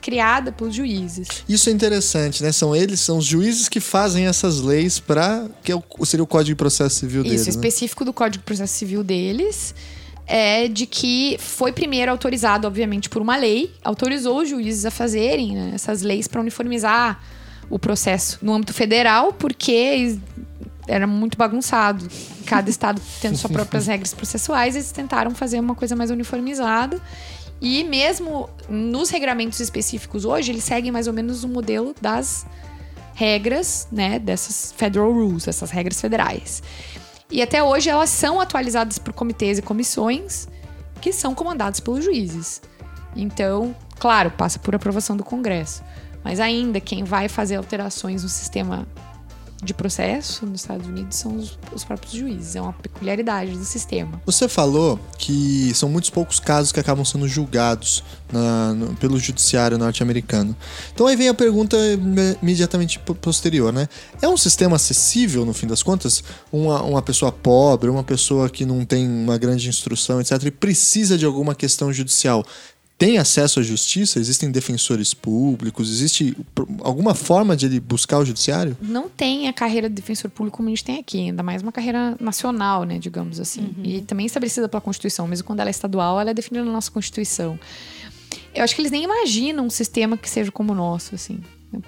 [0.00, 1.28] criada pelos juízes.
[1.48, 2.52] Isso é interessante, né?
[2.52, 6.26] São eles, são os juízes que fazem essas leis para que é o- seria o
[6.26, 7.50] Código de Processo Civil Isso, deles, né?
[7.50, 9.74] específico do Código de Processo Civil deles,
[10.26, 15.54] é de que foi primeiro autorizado, obviamente, por uma lei, autorizou os juízes a fazerem
[15.54, 17.20] né, essas leis para uniformizar
[17.70, 20.18] o processo no âmbito federal, porque
[20.88, 22.06] era muito bagunçado.
[22.44, 27.00] Cada estado tendo suas próprias regras processuais, eles tentaram fazer uma coisa mais uniformizada.
[27.60, 32.46] E mesmo nos regramentos específicos hoje, eles seguem mais ou menos o modelo das
[33.14, 36.62] regras, né, dessas federal rules, essas regras federais.
[37.30, 40.46] E até hoje elas são atualizadas por comitês e comissões
[41.00, 42.60] que são comandados pelos juízes.
[43.16, 45.82] Então, claro, passa por aprovação do Congresso.
[46.22, 48.86] Mas ainda quem vai fazer alterações no sistema
[49.62, 52.56] de processo nos Estados Unidos são os, os próprios juízes.
[52.56, 54.20] É uma peculiaridade do sistema.
[54.26, 59.78] Você falou que são muitos poucos casos que acabam sendo julgados na- no- pelo judiciário
[59.78, 60.54] norte-americano.
[60.92, 63.88] Então aí vem a pergunta me- imediatamente po- posterior, né?
[64.20, 66.22] É um sistema acessível, no fim das contas?
[66.52, 71.16] Uma, uma pessoa pobre, uma pessoa que não tem uma grande instrução, etc., e precisa
[71.16, 72.44] de alguma questão judicial.
[72.98, 74.18] Tem acesso à justiça?
[74.18, 75.90] Existem defensores públicos?
[75.90, 76.34] Existe
[76.80, 78.76] alguma forma de ele buscar o judiciário?
[78.80, 81.72] Não tem a carreira de defensor público como a gente tem aqui, ainda mais uma
[81.72, 83.74] carreira nacional, né, digamos assim.
[83.84, 86.90] E também estabelecida pela Constituição, mesmo quando ela é estadual, ela é definida na nossa
[86.90, 87.58] Constituição.
[88.54, 91.40] Eu acho que eles nem imaginam um sistema que seja como o nosso, assim.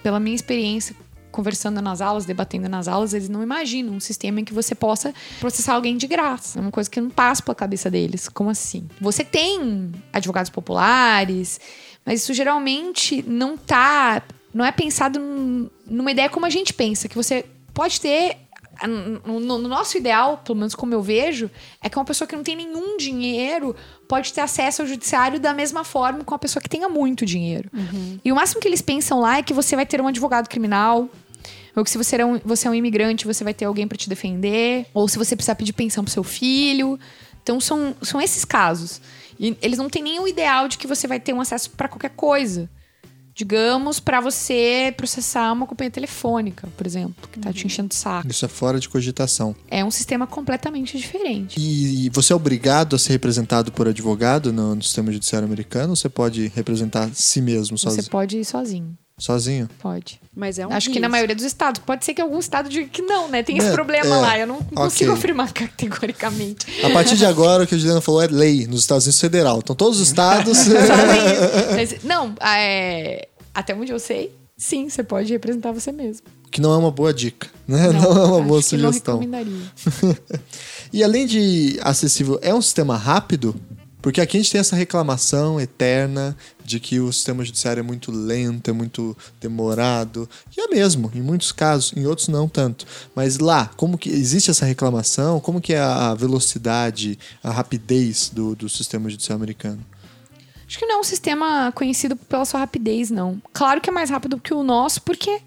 [0.03, 0.95] Pela minha experiência
[1.39, 5.15] conversando nas aulas, debatendo nas aulas, eles não imaginam um sistema em que você possa
[5.39, 6.59] processar alguém de graça.
[6.59, 8.29] É uma coisa que não passa pela cabeça deles.
[8.29, 8.89] Como assim?
[9.01, 11.61] Você tem advogados populares,
[12.05, 14.21] mas isso geralmente não tá.
[14.53, 18.37] Não é pensado num- numa ideia como a gente pensa, que você pode ter.
[19.27, 21.51] No, no- no nosso ideal, pelo menos como eu vejo,
[21.83, 23.75] é que uma pessoa que não tem nenhum dinheiro
[24.09, 27.69] pode ter acesso ao judiciário da mesma forma com uma pessoa que tenha muito dinheiro.
[28.25, 31.09] E o máximo que eles pensam lá é que você vai ter um advogado criminal,
[31.79, 33.97] ou que se você é um, você é um imigrante, você vai ter alguém para
[33.97, 36.99] te defender, ou se você precisar pedir pensão pro seu filho.
[37.43, 39.01] Então são, são esses casos.
[39.39, 41.89] E eles não têm nem o ideal de que você vai ter um acesso para
[41.89, 42.69] qualquer coisa.
[43.35, 48.29] Digamos, para você processar uma companhia telefônica, por exemplo, que tá te enchendo de saco.
[48.29, 49.55] Isso é fora de cogitação.
[49.71, 51.55] É um sistema completamente diferente.
[51.57, 55.97] E, você é obrigado a ser representado por advogado no, no sistema judiciário americano ou
[55.97, 58.11] você pode representar si mesmo, Você sozinho?
[58.11, 58.99] pode ir sozinho.
[59.19, 59.69] Sozinho?
[59.81, 60.21] Pode.
[60.35, 61.11] Mas é um Acho que na risco.
[61.13, 61.81] maioria dos estados.
[61.85, 63.43] Pode ser que algum estado diga que não, né?
[63.43, 64.21] Tem esse É, problema é.
[64.21, 64.39] lá.
[64.39, 65.19] Eu não consigo Ok.
[65.19, 66.67] afirmar categoricamente.
[66.85, 69.59] A partir de agora, o que a Juliana falou é lei nos Estados Unidos federal.
[69.59, 70.59] Então, todos os estados.
[71.75, 76.27] Mas, não, é, até onde eu sei, sim, você pode representar você mesmo.
[76.51, 77.89] que não é uma boa dica, né?
[77.93, 79.19] Não, é uma acho boa que Não sugestão.
[79.19, 79.63] recomendaria.
[80.93, 83.55] E além de acessível, é um sistema rápido?
[84.01, 88.13] Porque aqui a gente tem essa reclamação eterna de que o sistema judiciário é muito
[88.13, 90.29] lento, é muito demorado.
[90.57, 92.87] E é mesmo, em muitos casos, em outros não tanto.
[93.15, 95.41] Mas lá, como que existe essa reclamação?
[95.41, 99.85] Como que é a velocidade, a rapidez do, do sistema judicial americano?
[100.67, 103.41] Acho que não é um sistema conhecido pela sua rapidez, não.
[103.53, 105.41] Claro que é mais rápido que o nosso, porque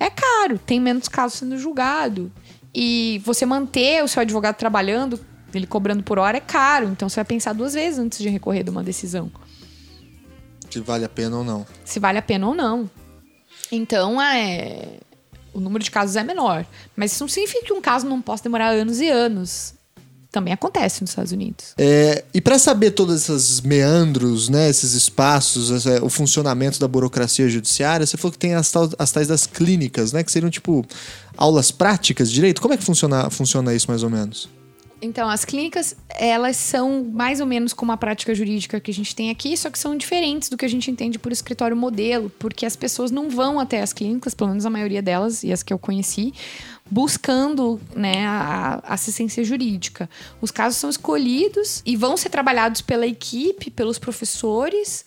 [0.00, 2.30] é caro, tem menos casos sendo julgado.
[2.74, 5.20] E você manter o seu advogado trabalhando,
[5.56, 6.88] ele cobrando por hora, é caro.
[6.88, 9.30] Então você vai pensar duas vezes antes de recorrer de uma decisão.
[10.70, 11.66] Se vale a pena ou não.
[11.84, 12.90] Se vale a pena ou não.
[13.70, 14.98] Então, é...
[15.52, 16.66] o número de casos é menor.
[16.96, 19.74] Mas isso não significa que um caso não possa demorar anos e anos
[20.34, 21.74] também acontece nos Estados Unidos.
[21.78, 28.04] É, e para saber todos esses meandros, né, esses espaços, o funcionamento da burocracia judiciária,
[28.04, 30.84] você falou que tem as, as tais das clínicas, né, que seriam tipo
[31.36, 32.60] aulas práticas de direito.
[32.60, 34.48] Como é que funciona, funciona isso mais ou menos?
[35.02, 39.14] Então, as clínicas, elas são mais ou menos como a prática jurídica que a gente
[39.14, 42.64] tem aqui, só que são diferentes do que a gente entende por escritório modelo, porque
[42.64, 45.72] as pessoas não vão até as clínicas, pelo menos a maioria delas, e as que
[45.72, 46.32] eu conheci,
[46.90, 50.08] buscando né, a, assistência jurídica.
[50.40, 55.04] Os casos são escolhidos e vão ser trabalhados pela equipe, pelos professores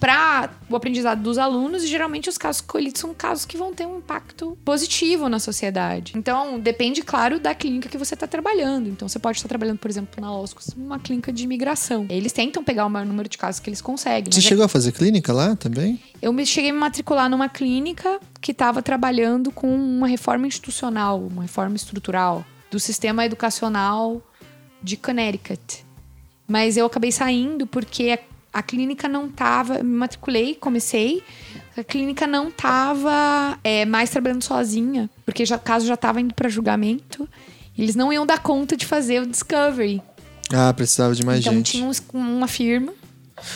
[0.00, 3.86] para o aprendizado dos alunos e geralmente os casos escolhidos são casos que vão ter
[3.86, 6.14] um impacto positivo na sociedade.
[6.16, 8.88] Então, depende, claro, da clínica que você está trabalhando.
[8.88, 12.06] Então, você pode estar trabalhando, por exemplo, na Loscos, uma clínica de imigração.
[12.08, 14.32] Eles tentam pegar o maior número de casos que eles conseguem.
[14.32, 14.66] Você chegou é...
[14.66, 16.00] a fazer clínica lá também?
[16.22, 21.20] Eu me cheguei a me matricular numa clínica que estava trabalhando com uma reforma institucional,
[21.20, 24.22] uma reforma estrutural do sistema educacional
[24.82, 25.84] de Connecticut.
[26.48, 28.18] Mas eu acabei saindo porque
[28.52, 29.82] a clínica não tava.
[29.82, 31.22] Me matriculei, comecei.
[31.76, 36.48] A clínica não tava é, mais trabalhando sozinha, porque o caso já tava indo para
[36.48, 37.28] julgamento.
[37.78, 40.02] Eles não iam dar conta de fazer o discovery.
[40.52, 41.78] Ah, precisava de mais então, gente.
[41.78, 42.92] Então tinha uma firma.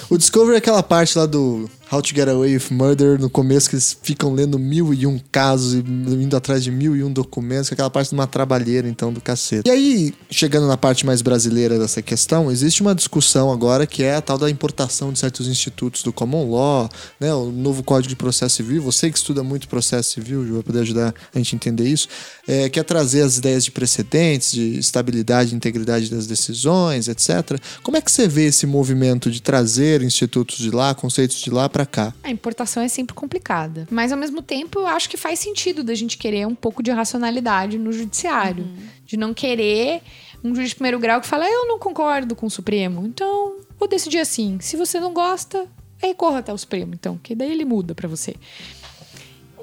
[0.08, 3.70] O discovery é aquela parte lá do How to Get Away with Murder, no começo
[3.70, 7.12] que eles ficam lendo mil e um casos e indo atrás de mil e um
[7.12, 9.68] documentos, é aquela parte de uma trabalheira, então, do cacete.
[9.68, 14.16] E aí, chegando na parte mais brasileira dessa questão, existe uma discussão agora que é
[14.16, 16.90] a tal da importação de certos institutos do Common Law,
[17.20, 18.82] né, o novo Código de Processo Civil.
[18.82, 22.08] Você que estuda muito processo civil, vai poder ajudar a gente a entender isso,
[22.48, 27.56] é, quer trazer as ideias de precedentes, de estabilidade e integridade das decisões, etc.
[27.84, 31.68] Como é que você vê esse movimento de trazer institutos de lá, conceitos de lá,
[31.68, 32.14] para para cá.
[32.22, 33.86] A importação é sempre complicada.
[33.90, 36.90] Mas ao mesmo tempo, eu acho que faz sentido da gente querer um pouco de
[36.90, 38.64] racionalidade no judiciário.
[38.64, 38.86] Uhum.
[39.06, 40.02] De não querer
[40.42, 43.88] um juiz de primeiro grau que fala, eu não concordo com o Supremo, então vou
[43.88, 44.58] decidir assim.
[44.60, 45.66] Se você não gosta,
[45.98, 48.34] recorra até o Supremo, então, que daí ele muda para você.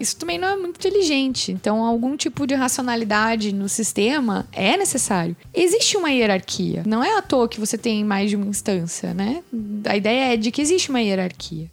[0.01, 1.51] Isso também não é muito inteligente.
[1.51, 5.37] Então, algum tipo de racionalidade no sistema é necessário.
[5.53, 6.81] Existe uma hierarquia.
[6.87, 9.43] Não é à toa que você tem mais de uma instância, né?
[9.85, 11.69] A ideia é de que existe uma hierarquia.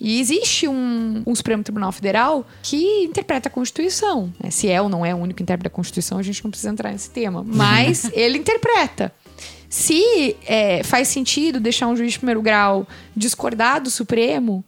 [0.00, 4.32] E existe um, um, Supremo Tribunal Federal que interpreta a Constituição.
[4.42, 4.50] Né?
[4.50, 6.70] Se é ou não é o único que interpreta a Constituição, a gente não precisa
[6.70, 7.42] entrar nesse tema.
[7.46, 9.12] Mas ele interpreta.
[9.68, 14.64] Se é, faz sentido deixar um juiz de primeiro grau discordar do Supremo,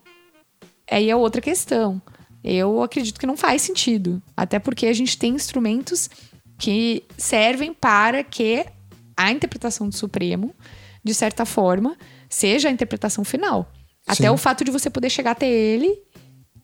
[0.90, 2.02] aí é outra questão.
[2.42, 4.20] Eu acredito que não faz sentido.
[4.36, 6.10] Até porque a gente tem instrumentos
[6.58, 8.66] que servem para que
[9.16, 10.54] a interpretação do Supremo,
[11.04, 11.96] de certa forma,
[12.28, 13.70] seja a interpretação final.
[14.12, 14.28] Até Sim.
[14.30, 15.98] o fato de você poder chegar até ele,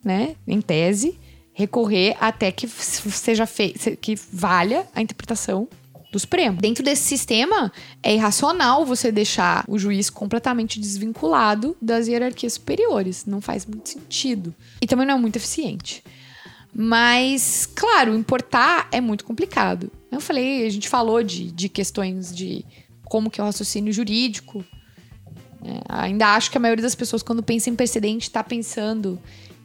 [0.05, 1.19] né, em tese,
[1.53, 5.69] recorrer até que seja feito, que valha a interpretação
[6.13, 6.61] do Supremo.
[6.61, 7.73] Dentro desse sistema,
[8.03, 13.27] é irracional você deixar o juiz completamente desvinculado das hierarquias superiores.
[13.27, 14.55] Não faz muito sentido.
[14.81, 16.03] E também não é muito eficiente.
[16.75, 19.91] Mas, claro, importar é muito complicado.
[20.13, 22.65] Eu falei, a gente falou de, de questões de
[23.05, 24.65] como que é o raciocínio jurídico
[25.67, 29.19] é, ainda acho que a maioria das pessoas, quando pensa em precedente, está pensando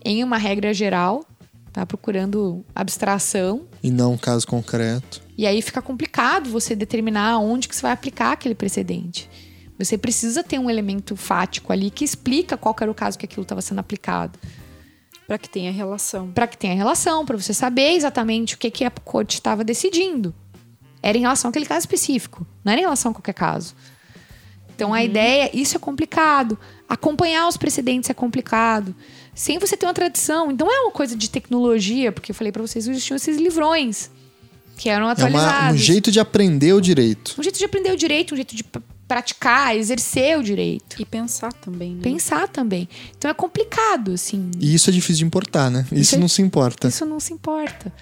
[0.03, 1.23] em uma regra geral,
[1.71, 3.67] tá procurando abstração.
[3.83, 5.21] E não um caso concreto.
[5.37, 9.29] E aí fica complicado você determinar onde que você vai aplicar aquele precedente.
[9.77, 13.43] Você precisa ter um elemento fático ali que explica qual era o caso que aquilo
[13.43, 14.37] estava sendo aplicado.
[15.27, 16.31] Para que tenha relação.
[16.31, 20.33] Para que tenha relação, para você saber exatamente o que, que a corte estava decidindo.
[21.01, 23.75] Era em relação àquele caso específico, não era em relação a qualquer caso.
[24.81, 24.95] Então uhum.
[24.95, 26.57] a ideia, isso é complicado.
[26.89, 28.95] Acompanhar os precedentes é complicado.
[29.35, 30.51] Sem você ter uma tradição.
[30.51, 34.09] Então é uma coisa de tecnologia, porque eu falei para vocês, existiam esses livrões
[34.75, 35.53] que eram atualizados.
[35.53, 37.35] É uma, um jeito de aprender o direito.
[37.37, 38.65] Um jeito de aprender o direito, um jeito de
[39.07, 40.99] praticar, exercer o direito.
[40.99, 42.01] E pensar também, né?
[42.01, 42.89] Pensar também.
[43.15, 44.49] Então é complicado, assim.
[44.59, 45.85] E isso é difícil de importar, né?
[45.91, 46.87] Isso, isso é, não se importa.
[46.87, 47.93] Isso não se importa.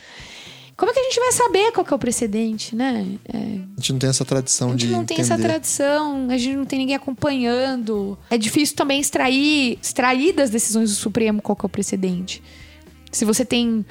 [0.80, 3.06] Como é que a gente vai saber qual que é o precedente, né?
[3.28, 5.34] É, A gente não tem essa tradição a gente de não tem entender.
[5.34, 8.18] essa tradição, a gente não tem ninguém acompanhando.
[8.30, 12.42] É difícil também extrair, extrair das decisões do Supremo qual que é o precedente.
[13.12, 13.86] Se você tem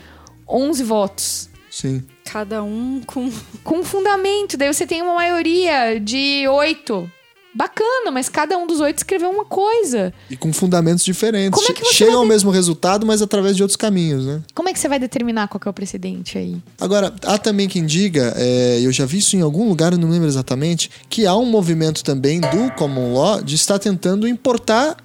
[0.49, 2.03] 11 votos Sim.
[2.25, 3.31] Cada um com.
[3.63, 7.11] com fundamento, daí você tem uma maioria de oito.
[7.59, 10.15] Bacana, mas cada um dos oito escreveu uma coisa.
[10.31, 11.59] E com fundamentos diferentes.
[11.59, 14.41] Como é que você Chegam ao mesmo resultado, mas através de outros caminhos, né?
[14.55, 16.57] Como é que você vai determinar qual que é o precedente aí?
[16.81, 20.09] Agora, há também quem diga, é, eu já vi isso em algum lugar, eu não
[20.09, 24.97] lembro exatamente, que há um movimento também do Common Law de estar tentando importar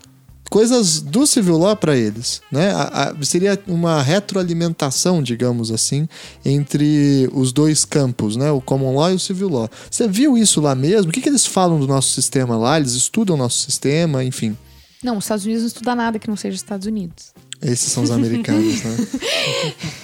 [0.53, 2.39] coisas do Civil Law para eles.
[2.51, 2.69] Né?
[2.71, 6.07] A- a- seria uma retroalimentação, digamos assim,
[6.45, 8.51] entre os dois campos, né?
[8.51, 9.67] o Common Law e o Civil Law.
[9.89, 11.09] Você viu isso lá mesmo?
[11.09, 12.77] O que, que eles falam do nosso sistema lá?
[12.77, 14.55] Eles estudam o nosso sistema, enfim.
[15.03, 17.33] Não, os Estados Unidos não estuda nada que não seja os Estados Unidos.
[17.59, 18.97] Esses são os americanos, né?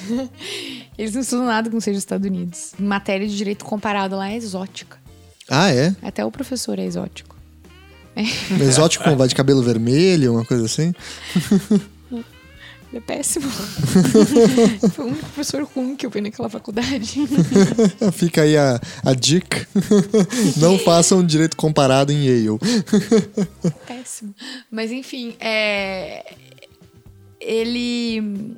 [0.97, 2.71] Eles não estudam nada que não seja os Estados Unidos.
[2.79, 4.97] Matéria de direito comparado lá é exótica.
[5.47, 5.95] Ah, é?
[6.01, 7.35] Até o professor é exótico.
[8.61, 10.93] Exótico como vai de cabelo vermelho, uma coisa assim?
[12.91, 13.47] Ele é péssimo.
[14.93, 17.21] Foi o único professor ruim que eu vi naquela faculdade.
[18.13, 19.67] Fica aí a, a dica.
[20.57, 22.59] Não façam direito comparado em Yale.
[23.87, 24.33] péssimo.
[24.71, 26.33] Mas enfim, é...
[27.39, 28.57] ele.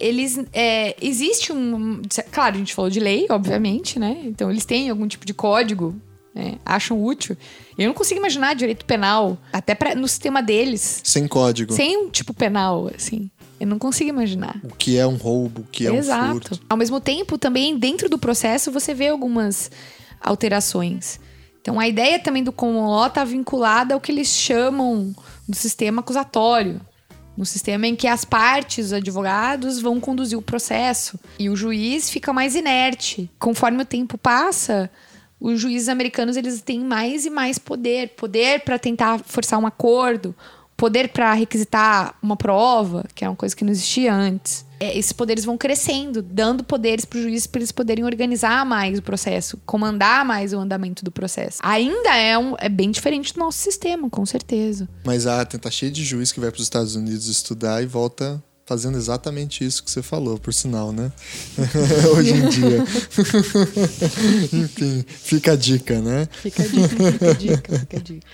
[0.00, 0.40] Eles.
[0.52, 0.96] É...
[1.00, 2.02] Existe um.
[2.32, 4.22] Claro, a gente falou de lei, obviamente, né?
[4.24, 5.94] Então eles têm algum tipo de código,
[6.34, 6.56] né?
[6.64, 7.36] Acham útil.
[7.78, 9.94] Eu não consigo imaginar direito penal, até pra...
[9.94, 11.72] no sistema deles, Sem código.
[11.72, 13.30] sem um tipo penal, assim.
[13.58, 14.60] Eu não consigo imaginar.
[14.62, 16.60] O que é um roubo, o que é um furto.
[16.68, 19.70] Ao mesmo tempo, também dentro do processo você vê algumas
[20.20, 21.18] alterações.
[21.60, 25.14] Então a ideia também do common law está vinculada ao que eles chamam
[25.48, 26.80] do sistema acusatório.
[27.36, 31.18] No sistema em que as partes, os advogados, vão conduzir o processo.
[31.38, 33.30] E o juiz fica mais inerte.
[33.38, 34.90] Conforme o tempo passa,
[35.40, 38.10] os juízes americanos eles têm mais e mais poder.
[38.16, 40.34] Poder para tentar forçar um acordo,
[40.76, 44.64] poder para requisitar uma prova, que é uma coisa que não existia antes.
[44.78, 48.98] É, esses poderes vão crescendo, dando poderes para os juízes para eles poderem organizar mais
[48.98, 51.58] o processo, comandar mais o andamento do processo.
[51.62, 54.86] Ainda é, um, é bem diferente do nosso sistema, com certeza.
[55.02, 57.86] Mas ah, tem- tá cheio de juiz que vai para os Estados Unidos estudar e
[57.86, 61.12] volta fazendo exatamente isso que você falou, por sinal, né?
[62.16, 62.84] Hoje em dia.
[64.52, 66.28] Enfim, fica a dica, né?
[66.42, 68.26] Fica a dica, fica a dica, fica a dica.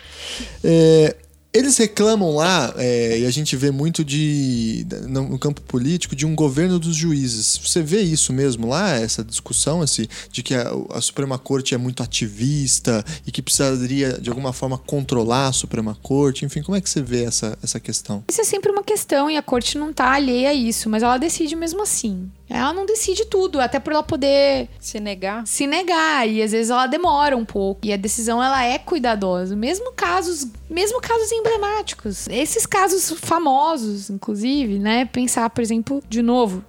[0.65, 1.17] É,
[1.53, 6.35] eles reclamam lá, é, e a gente vê muito de no campo político, de um
[6.35, 7.59] governo dos juízes.
[7.63, 11.79] Você vê isso mesmo lá, essa discussão esse, de que a, a Suprema Corte é
[11.79, 16.45] muito ativista e que precisaria, de alguma forma, controlar a Suprema Corte.
[16.45, 18.25] Enfim, como é que você vê essa, essa questão?
[18.29, 21.19] Isso é sempre uma questão e a corte não tá alheia a isso, mas ela
[21.19, 22.31] decide mesmo assim.
[22.49, 25.47] Ela não decide tudo, até por ela poder Se negar.
[25.47, 29.57] se negar e às vezes ela demora um pouco e a decisão ela é cuidadosa.
[29.57, 32.29] Mesmo casos mesmo casos emblemáticos.
[32.29, 36.65] Esses casos famosos inclusive né pensar por exemplo de novo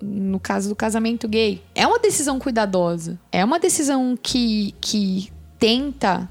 [0.00, 1.62] no caso do casamento gay.
[1.74, 3.18] É uma decisão cuidadosa.
[3.32, 6.28] É uma decisão que que tenta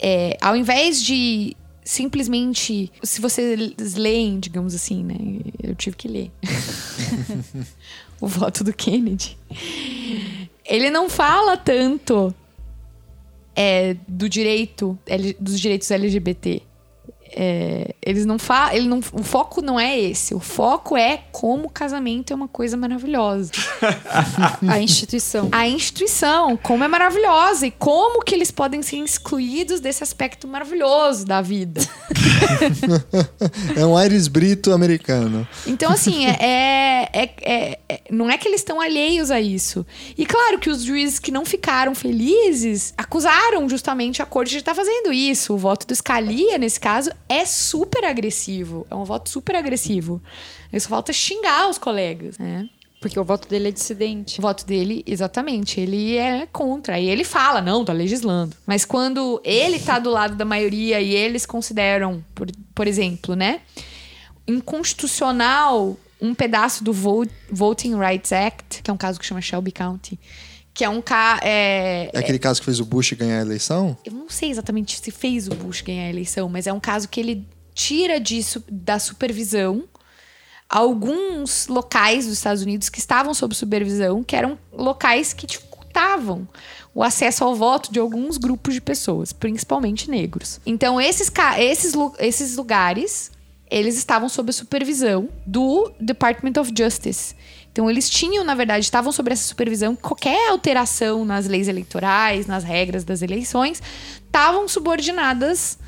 [0.00, 5.14] é, ao invés de simplesmente se vocês leem digamos assim né
[5.62, 6.30] eu tive que ler
[8.20, 9.38] o voto do Kennedy
[10.64, 12.34] ele não fala tanto
[13.56, 14.98] é, do direito
[15.40, 16.62] dos direitos LGBT.
[17.38, 20.34] É, eles não falam, ele não, o foco não é esse.
[20.34, 23.52] O foco é como o casamento é uma coisa maravilhosa.
[24.66, 25.48] A instituição.
[25.52, 31.26] A instituição, como é maravilhosa e como que eles podem ser excluídos desse aspecto maravilhoso
[31.26, 31.82] da vida.
[33.76, 35.46] É um Aires Brito americano.
[35.66, 39.84] Então, assim, é, é- é- é- é- não é que eles estão alheios a isso.
[40.16, 44.74] E claro que os juízes que não ficaram felizes acusaram justamente a corte de estar
[44.74, 45.54] fazendo isso.
[45.54, 48.86] O voto do Scalia, nesse caso, é super agressivo.
[48.90, 50.22] É um voto super agressivo.
[50.72, 52.68] Aí só falta xingar os colegas, né?
[53.00, 54.38] Porque o voto dele é dissidente.
[54.38, 56.94] O voto dele, exatamente, ele é contra.
[56.94, 58.56] Aí ele fala, não, tá legislando.
[58.66, 63.60] Mas quando ele tá do lado da maioria e eles consideram, por, por exemplo, né,
[64.48, 69.70] inconstitucional um pedaço do Vo- Voting Rights Act, que é um caso que chama Shelby
[69.70, 70.18] County,
[70.76, 71.02] que é um
[71.40, 73.96] é, É aquele caso que fez o Bush ganhar a eleição?
[74.04, 77.08] eu não sei exatamente se fez o Bush ganhar a eleição, mas é um caso
[77.08, 79.84] que ele tira disso da supervisão
[80.68, 86.46] alguns locais dos Estados Unidos que estavam sob supervisão, que eram locais que dificultavam
[86.92, 90.60] o acesso ao voto de alguns grupos de pessoas, principalmente negros.
[90.66, 93.30] Então, esses, esses, esses lugares,
[93.70, 97.35] eles estavam sob a supervisão do Department of Justice.
[97.76, 99.94] Então eles tinham, na verdade, estavam sob essa supervisão.
[99.94, 103.82] Qualquer alteração nas leis eleitorais, nas regras das eleições,
[104.24, 105.78] estavam subordinadas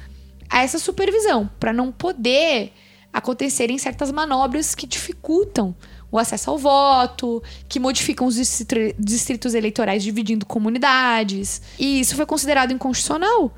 [0.50, 2.74] a essa supervisão, para não poder
[3.10, 5.74] acontecerem certas manobras que dificultam
[6.12, 11.62] o acesso ao voto, que modificam os distri- distritos eleitorais dividindo comunidades.
[11.78, 13.50] E isso foi considerado inconstitucional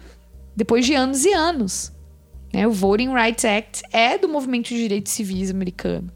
[0.55, 1.91] depois de anos e anos.
[2.53, 2.65] né?
[2.65, 6.13] O Voting Rights Act é do movimento de direitos civis americano.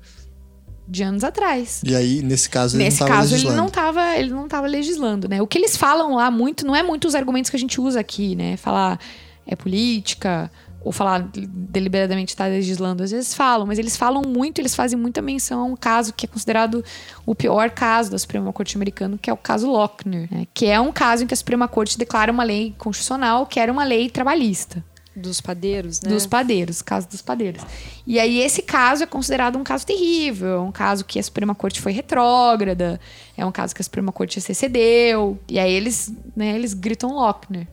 [0.86, 1.80] De anos atrás.
[1.84, 3.62] E aí, nesse caso, ele Nesse não tava caso, ele legislando.
[3.62, 5.40] não tava, ele não tava legislando, né?
[5.40, 8.00] O que eles falam lá muito, não é muito os argumentos que a gente usa
[8.00, 8.56] aqui, né?
[8.58, 8.98] Falar
[9.46, 10.50] é política,
[10.84, 15.22] ou falar deliberadamente está legislando, às vezes falam, mas eles falam muito, eles fazem muita
[15.22, 16.84] menção a um caso que é considerado
[17.24, 20.46] o pior caso da Suprema Corte americana, que é o caso Lochner, né?
[20.52, 23.72] que é um caso em que a Suprema Corte declara uma lei constitucional que era
[23.72, 24.84] uma lei trabalhista.
[25.16, 26.10] Dos padeiros, né?
[26.10, 27.62] Dos padeiros, caso dos padeiros.
[28.06, 31.54] E aí esse caso é considerado um caso terrível, é um caso que a Suprema
[31.54, 33.00] Corte foi retrógrada,
[33.36, 35.38] é um caso que a Suprema Corte se excedeu.
[35.48, 37.68] E aí eles, né, eles gritam Lochner.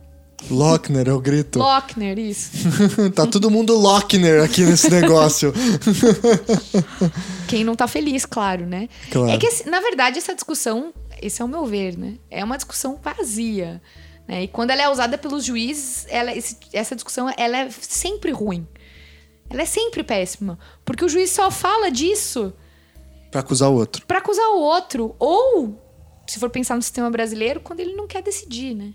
[0.50, 1.58] Lochner, eu grito.
[1.58, 2.50] Lochner, isso.
[3.14, 5.52] tá todo mundo Lochner aqui nesse negócio.
[7.46, 8.88] Quem não tá feliz, claro, né?
[9.10, 9.30] Claro.
[9.30, 12.14] É que, na verdade, essa discussão, esse é o meu ver, né?
[12.30, 13.80] É uma discussão vazia.
[14.26, 14.44] Né?
[14.44, 18.66] E quando ela é usada pelos juízes, ela, esse- essa discussão ela é sempre ruim.
[19.50, 20.58] Ela é sempre péssima.
[20.84, 22.52] Porque o juiz só fala disso
[23.30, 24.06] pra acusar o outro.
[24.06, 25.14] Pra acusar o outro.
[25.18, 25.78] Ou,
[26.26, 28.92] se for pensar no sistema brasileiro, quando ele não quer decidir, né?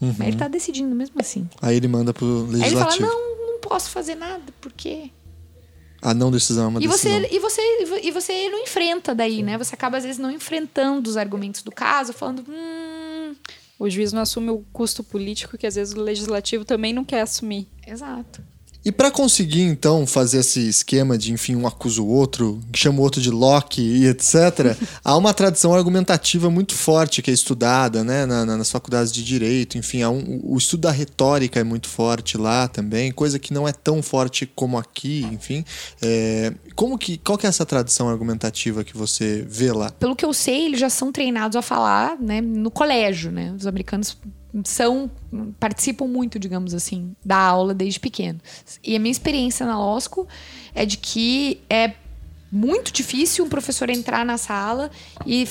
[0.00, 0.14] Uhum.
[0.18, 1.48] Mas ele tá decidindo mesmo assim.
[1.60, 3.06] Aí ele manda pro Aí ele fala: legislativo.
[3.06, 5.10] não, não posso fazer nada, por quê?
[6.00, 7.20] A não decisão é uma E decisão.
[7.20, 9.56] você, e, você, e você não enfrenta daí, né?
[9.56, 12.44] Você acaba, às vezes, não enfrentando os argumentos do caso, falando.
[12.48, 12.91] Hum.
[13.82, 17.20] O juiz não assume o custo político que às vezes o legislativo também não quer
[17.20, 17.66] assumir.
[17.84, 18.40] Exato.
[18.84, 23.02] E pra conseguir, então, fazer esse esquema de, enfim, um acusa o outro, chama o
[23.02, 28.26] outro de Locke e etc., há uma tradição argumentativa muito forte que é estudada né,
[28.26, 29.78] na- na- nas faculdades de direito.
[29.78, 33.72] Enfim, um- o estudo da retórica é muito forte lá também, coisa que não é
[33.72, 35.64] tão forte como aqui, enfim.
[36.00, 39.90] É, como que, qual que é essa tradição argumentativa que você vê lá?
[39.92, 43.54] Pelo que eu sei, eles já são treinados a falar, né, no colégio, né?
[43.56, 44.16] Os americanos
[44.64, 45.10] são
[45.58, 48.40] participam muito, digamos assim, da aula desde pequeno.
[48.84, 50.26] E a minha experiência na LOSCO
[50.74, 51.94] é de que é
[52.50, 54.90] muito difícil um professor entrar na sala
[55.26, 55.48] e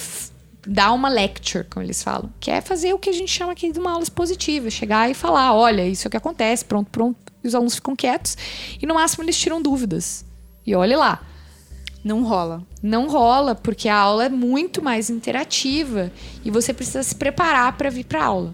[0.67, 3.71] dar uma lecture, como eles falam, que é fazer o que a gente chama aqui
[3.71, 7.17] de uma aula expositiva, chegar e falar, olha, isso é o que acontece, pronto, pronto,
[7.43, 8.37] e os alunos ficam quietos
[8.79, 10.23] e no máximo eles tiram dúvidas.
[10.63, 11.23] E olhe lá,
[12.03, 12.61] Não rola.
[12.83, 16.11] não rola, porque a aula é muito mais interativa
[16.45, 18.53] e você precisa se preparar para vir para aula.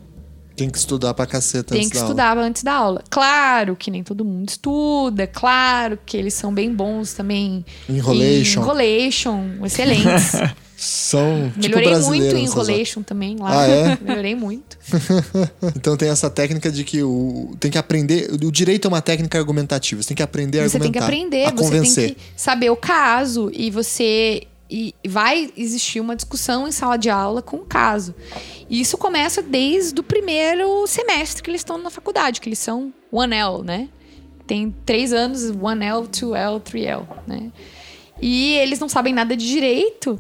[0.58, 2.10] Tem que estudar pra caceta Tem antes que da aula.
[2.10, 3.04] estudar antes da aula.
[3.10, 7.64] Claro que nem todo mundo estuda, claro que eles são bem bons também.
[7.88, 8.60] Enrolation.
[8.60, 10.32] Em enrolation, excelentes.
[10.80, 12.42] São tipo Melhorei muito em horas.
[12.52, 13.62] enrolation também lá.
[13.62, 13.98] Ah, é?
[14.02, 14.78] Melhorei muito.
[15.76, 18.30] Então tem essa técnica de que o tem que aprender.
[18.32, 20.02] O direito é uma técnica argumentativa.
[20.04, 21.28] Você tem que aprender a Você tem que argumentar.
[21.28, 22.06] aprender, a você convencer.
[22.10, 27.10] tem que saber o caso e você e vai existir uma discussão em sala de
[27.10, 28.14] aula com o caso.
[28.70, 32.94] E isso começa desde o primeiro semestre que eles estão na faculdade, que eles são
[33.12, 33.90] 1L, né?
[34.46, 37.52] Tem três anos, 1L, 2L, 3L, né?
[38.22, 40.20] E eles não sabem nada de direito.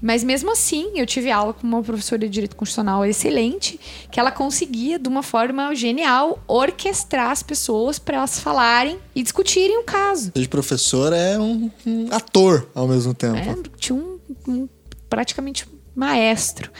[0.00, 3.80] Mas mesmo assim, eu tive aula com uma professora de direito constitucional excelente,
[4.10, 9.78] que ela conseguia, de uma forma genial, orquestrar as pessoas para elas falarem e discutirem
[9.78, 10.32] o caso.
[10.34, 13.36] De professor é um, um ator ao mesmo tempo.
[13.36, 14.68] É, tinha um, um
[15.08, 16.70] praticamente maestro.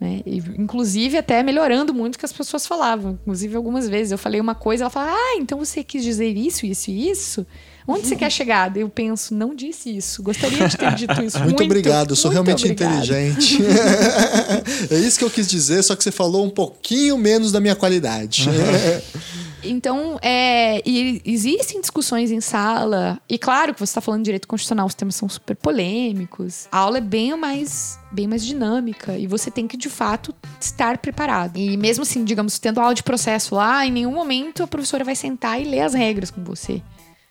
[0.00, 0.22] Né?
[0.26, 3.18] E, inclusive, até melhorando muito o que as pessoas falavam.
[3.22, 6.66] Inclusive, algumas vezes eu falei uma coisa, ela fala: Ah, então você quis dizer isso,
[6.66, 7.46] isso e isso?
[7.86, 8.74] Onde você quer chegar?
[8.76, 10.22] Eu penso, não disse isso.
[10.22, 11.38] Gostaria de ter dito isso.
[11.44, 13.04] Muito, obrigado, eu sou muito realmente obrigado.
[13.04, 13.58] inteligente.
[14.90, 17.76] é isso que eu quis dizer, só que você falou um pouquinho menos da minha
[17.76, 18.48] qualidade.
[19.66, 20.82] Então, é,
[21.24, 23.18] existem discussões em sala.
[23.28, 26.68] E claro que você está falando de direito constitucional, os temas são super polêmicos.
[26.70, 29.16] A aula é bem mais, bem mais dinâmica.
[29.16, 31.56] E você tem que, de fato, estar preparado.
[31.56, 35.16] E mesmo assim, digamos, tendo aula de processo lá, em nenhum momento a professora vai
[35.16, 36.82] sentar e ler as regras com você.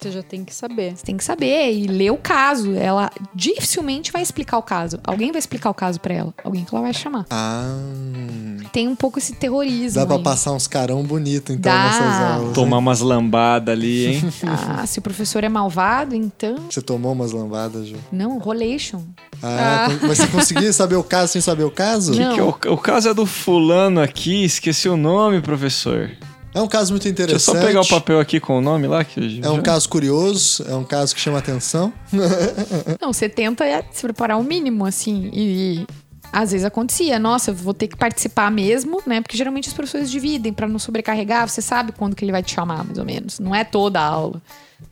[0.04, 0.96] Você já tem que saber.
[0.98, 2.74] Você tem que saber e ler o caso.
[2.76, 5.00] Ela dificilmente vai explicar o caso.
[5.04, 6.34] Alguém vai explicar o caso para ela.
[6.44, 7.26] Alguém que ela vai chamar.
[7.30, 7.78] ah,
[8.72, 10.00] Tem um pouco esse terrorismo.
[10.00, 10.24] dá pra aí.
[10.24, 11.84] passar uns carão bonito então Dá.
[11.86, 12.54] nessas aulas.
[12.54, 14.24] Tomar umas lambadas ali, hein?
[14.76, 16.56] Ah, se o professor é malvado, então.
[16.70, 17.96] Você tomou umas lambadas, Ju?
[18.12, 19.02] Não, rolation.
[19.42, 22.14] Ah, Mas você conseguia saber o caso sem saber o caso?
[22.14, 22.34] Não.
[22.36, 26.12] Que o, o caso é do fulano aqui, esqueci o nome, professor.
[26.54, 27.58] É um caso muito Deixa eu interessante.
[27.60, 29.04] só pegar o papel aqui com o nome lá.
[29.04, 31.92] Que É um já- caso curioso, é um caso que chama atenção.
[33.02, 35.88] Não, você tenta é, se preparar o mínimo, assim, e, e
[36.32, 39.22] às vezes acontecia, nossa, eu vou ter que participar mesmo, né?
[39.22, 42.54] Porque geralmente os professores dividem pra não sobrecarregar, você sabe quando que ele vai te
[42.54, 43.40] chamar, mais ou menos.
[43.40, 44.42] Não é toda a aula.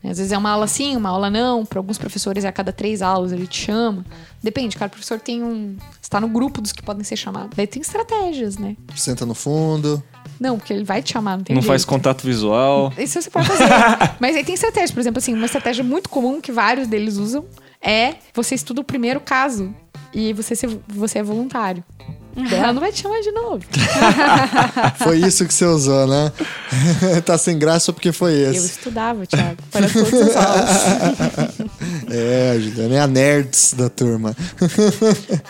[0.02, 0.10] né?
[0.10, 1.64] Às vezes é uma aula sim, uma aula não.
[1.66, 4.04] Para alguns professores é a cada três aulas ele te chama.
[4.42, 5.76] Depende, cada professor tem um.
[6.00, 7.50] está no grupo dos que podem ser chamados.
[7.56, 8.76] Daí tem estratégias, né?
[8.96, 10.02] Senta no fundo.
[10.42, 11.68] Não, porque ele vai te chamar, não tem Não jeito.
[11.70, 12.92] faz contato visual.
[12.98, 13.64] Isso você pode fazer.
[14.18, 14.90] Mas aí tem estratégias.
[14.90, 17.44] Por exemplo, assim, uma estratégia muito comum que vários deles usam
[17.80, 19.72] é você estuda o primeiro caso
[20.12, 21.84] e você, se- você é voluntário.
[22.50, 23.62] Ela não vai te chamar de novo.
[25.04, 26.32] Foi isso que você usou, né?
[27.26, 28.66] tá sem graça porque foi Eu esse.
[28.78, 31.58] estudava, Thiago, para todas as aulas.
[32.10, 34.34] É, Juliana, é a nerds da turma.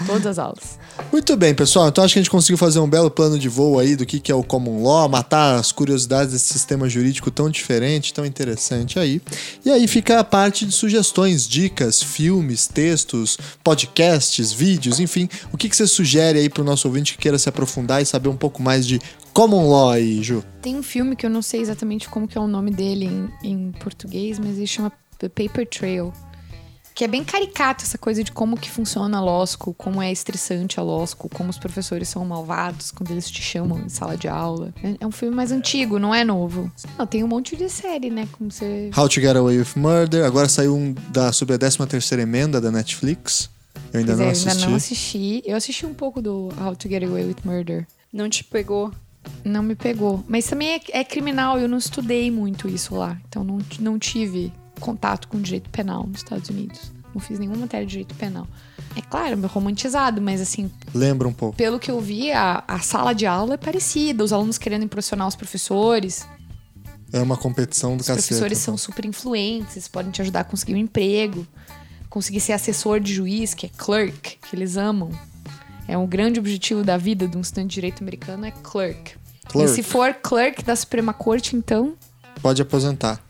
[0.06, 0.78] todas as aulas.
[1.10, 1.88] Muito bem, pessoal.
[1.88, 4.20] Então acho que a gente conseguiu fazer um belo plano de voo aí do que,
[4.20, 8.98] que é o common law, matar as curiosidades desse sistema jurídico tão diferente, tão interessante
[8.98, 9.20] aí.
[9.64, 15.28] E aí fica a parte de sugestões, dicas, filmes, textos, podcasts, vídeos, enfim.
[15.52, 18.28] O que, que você sugere aí pro nosso ouvinte que queira se aprofundar e saber
[18.28, 19.00] um pouco mais de
[19.32, 20.44] common law aí, Ju?
[20.60, 23.30] Tem um filme que eu não sei exatamente como que é o nome dele em,
[23.42, 26.12] em português, mas ele chama The Paper Trail.
[27.02, 30.78] Que é bem caricato essa coisa de como que funciona a school, como é estressante
[30.78, 34.72] a school, como os professores são malvados quando eles te chamam em sala de aula.
[34.80, 36.70] É- É um filme mais antigo, não é novo.
[36.96, 38.28] Não, tem um monte de série, né?
[38.30, 38.88] Como você...
[38.96, 40.24] How to Get Away with Murder.
[40.24, 43.50] Agora saiu um da, sobre a 13 terceira emenda da Netflix.
[43.92, 44.48] Eu ainda Pois não é, eu assisti.
[44.50, 45.42] ainda não assisti.
[45.44, 47.84] Eu assisti um pouco do How to Get Away with Murder.
[48.12, 48.92] Não te pegou?
[49.44, 50.24] Não me pegou.
[50.28, 53.18] Mas também é, é criminal, eu não estudei muito isso lá.
[53.28, 56.92] Então não, não tive contato com direito penal nos Estados Unidos.
[57.14, 58.46] Não fiz nenhuma matéria de direito penal.
[58.96, 61.56] É claro, é romantizado, mas assim, Lembra um pouco.
[61.56, 64.24] pelo que eu vi, a, a sala de aula é parecida.
[64.24, 66.26] Os alunos querendo impressionar os professores.
[67.12, 68.26] É uma competição do Os cacete.
[68.28, 71.46] professores são super influentes, podem te ajudar a conseguir um emprego,
[72.08, 75.10] conseguir ser assessor de juiz, que é clerk, que eles amam.
[75.86, 79.14] É um grande objetivo da vida de um estudante de direito americano, é clerk.
[79.48, 79.70] Clerk.
[79.70, 81.94] E se for clerk da Suprema Corte, então,
[82.40, 83.22] Pode aposentar.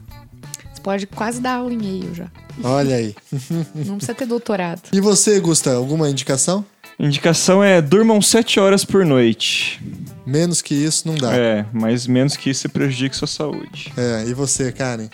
[0.83, 2.31] Pode quase dar aula em meio já.
[2.63, 3.15] Olha aí.
[3.75, 4.83] Não precisa ter doutorado.
[4.93, 6.65] E você, Gusta, alguma indicação?
[6.99, 9.81] Indicação é durmam 7 horas por noite.
[10.25, 11.35] Menos que isso não dá.
[11.35, 13.93] É, mas menos que isso você prejudique sua saúde.
[13.97, 15.09] É, e você, Karen?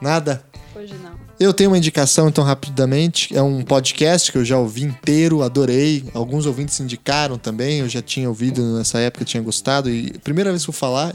[0.00, 0.42] Nada?
[0.74, 1.20] Hoje não.
[1.38, 3.34] Eu tenho uma indicação, então, rapidamente.
[3.36, 6.04] É um podcast que eu já ouvi inteiro, adorei.
[6.12, 7.78] Alguns ouvintes indicaram também.
[7.80, 9.88] Eu já tinha ouvido nessa época, tinha gostado.
[9.88, 11.14] E primeira vez que eu vou falar,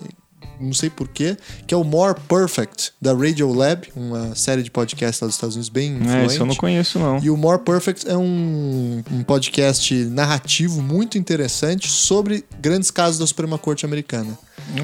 [0.60, 1.38] não sei porquê,
[1.68, 5.56] que é o More Perfect, da Radio Lab, uma série de podcasts lá dos Estados
[5.56, 6.32] Unidos bem É, influente.
[6.32, 7.20] isso eu não conheço, não.
[7.24, 13.28] E o More Perfect é um, um podcast narrativo muito interessante sobre grandes casos da
[13.28, 14.38] Suprema Corte Americana.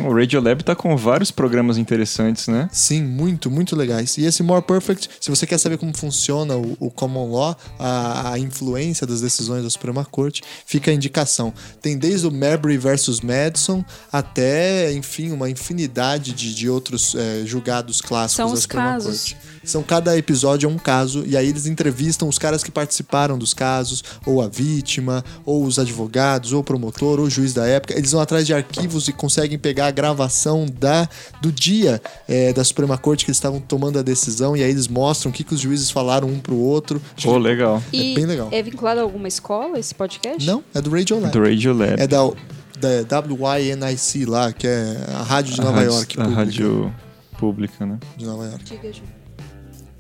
[0.06, 2.70] O Radiolab tá com vários programas interessantes, né?
[2.72, 4.18] Sim, muito, muito legais.
[4.18, 8.34] E esse More Perfect, se você quer saber como funciona o, o Common Law, a,
[8.34, 11.54] a influência das decisões da Suprema Corte, fica a indicação.
[11.82, 18.02] Tem desde o Marbury versus Madison até, enfim, uma infinidade de, de outros eh, julgados
[18.02, 19.34] clássicos São da os Suprema casos.
[19.34, 19.38] Corte.
[19.64, 23.54] São cada episódio é um caso, e aí eles entrevistam os caras que participaram dos
[23.54, 27.96] casos, ou a vítima, ou os advogados, ou o promotor, ou o juiz da época.
[27.96, 31.08] Eles vão atrás de arquivos e conseguem pegar a gravação da,
[31.42, 34.88] do dia eh, da Suprema Corte que eles estavam tomando a decisão, e aí eles
[34.88, 37.02] mostram o que, que os juízes falaram um pro outro.
[37.24, 37.82] Pô, legal.
[37.94, 38.50] E bem legal.
[38.52, 40.46] é vinculado a alguma escola esse podcast?
[40.46, 41.32] Não, é do Radio Lab.
[41.32, 42.02] Do Radiolab.
[42.02, 42.20] É da,
[43.08, 46.14] da WYNIC lá, que é a rádio de A Nova rádio- York.
[46.20, 46.96] A pública, rádio
[47.38, 48.00] pública, né?
[48.18, 48.64] De Nova York.
[48.66, 49.04] Diga, Ju.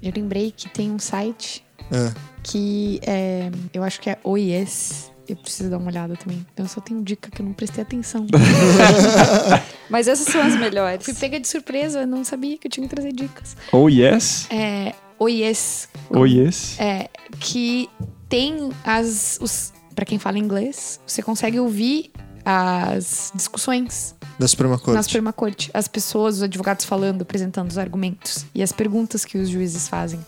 [0.01, 2.11] Eu lembrei que tem um site É.
[2.41, 5.10] que é, eu acho que é OIS.
[5.31, 6.45] Eu preciso dar uma olhada também.
[6.53, 8.27] Então eu só tenho dica que eu não prestei atenção.
[9.89, 11.03] Mas essas são as melhores.
[11.03, 13.55] Fui pega de surpresa, não sabia que eu tinha que trazer dicas.
[13.71, 14.47] Oh, yes?
[14.49, 15.87] É, OIS.
[16.09, 16.79] Oh, yes?
[16.79, 17.09] É,
[17.39, 17.89] que
[18.27, 19.37] tem as.
[19.41, 22.11] Os, pra quem fala inglês, você consegue ouvir
[22.43, 24.95] as discussões Da Suprema Corte.
[24.95, 25.69] na Suprema Corte.
[25.73, 28.45] As pessoas, os advogados falando, apresentando os argumentos.
[28.55, 30.19] E as perguntas que os juízes fazem.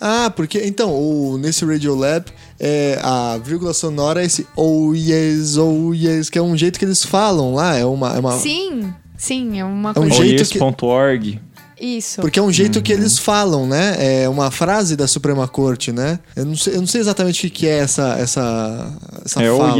[0.00, 2.26] Ah, porque então, o, nesse Radio Lab,
[2.58, 6.84] é, a vírgula sonora é esse oh yes, oh yes, que é um jeito que
[6.84, 7.76] eles falam lá.
[7.76, 8.14] É uma.
[8.16, 10.16] É uma Sim, sim, é uma É um coisa.
[10.16, 11.40] jeito que- Oyes.org.
[11.80, 12.20] Isso.
[12.20, 14.22] porque é um jeito que eles falam, né?
[14.22, 16.18] É uma frase da Suprema Corte, né?
[16.34, 18.92] Eu não sei, eu não sei exatamente o que, é essa, essa,
[19.24, 19.74] essa É fala.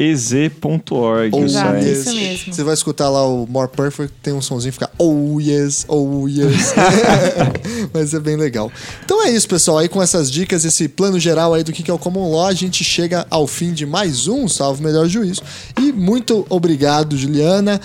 [0.00, 1.34] O-Y-E-Z.org.
[1.34, 1.92] o Exato, site.
[1.92, 2.54] isso mesmo.
[2.54, 6.26] Você vai escutar lá o More Perfect, tem um sonzinho que fica oh yes, oh
[6.28, 6.74] yes.
[7.92, 8.70] Mas é bem legal.
[9.04, 9.78] Então é isso, pessoal.
[9.78, 12.54] Aí com essas dicas, esse plano geral aí do que é o Common Law, a
[12.54, 15.42] gente chega ao fim de mais um Salve Melhor Juízo.
[15.78, 17.80] E muito obrigado, Juliana.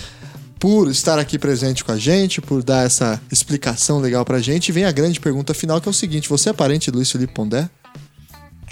[0.64, 4.70] Por estar aqui presente com a gente, por dar essa explicação legal pra gente.
[4.70, 7.12] E vem a grande pergunta final, que é o seguinte: você é parente de Luiz
[7.12, 7.70] Felipe Pondé?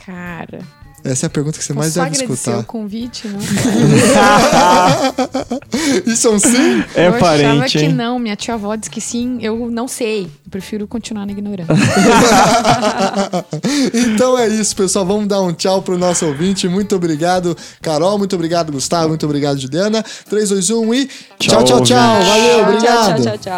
[0.06, 0.62] Cara.
[1.04, 2.60] Essa é a pergunta que você mais Posso deve agradecer escutar.
[2.60, 3.40] o convite, não?
[6.06, 6.84] Isso é um sim?
[6.96, 7.94] É eu achava parente, que hein?
[7.94, 8.20] não.
[8.20, 9.40] Minha tia avó disse que sim.
[9.42, 10.24] Eu não sei.
[10.26, 11.74] Eu prefiro continuar na ignorância.
[13.94, 15.06] então é isso, pessoal.
[15.06, 16.68] Vamos dar um tchau pro nosso ouvinte.
[16.68, 18.18] Muito obrigado, Carol.
[18.18, 19.10] Muito obrigado, Gustavo.
[19.10, 20.04] Muito obrigado, Juliana.
[20.30, 21.06] 3, 2, 1 e.
[21.06, 22.24] Tchau, Tchau, tchau, tchau.
[22.24, 23.24] Valeu, Tchau, obrigado.
[23.24, 23.58] tchau, tchau,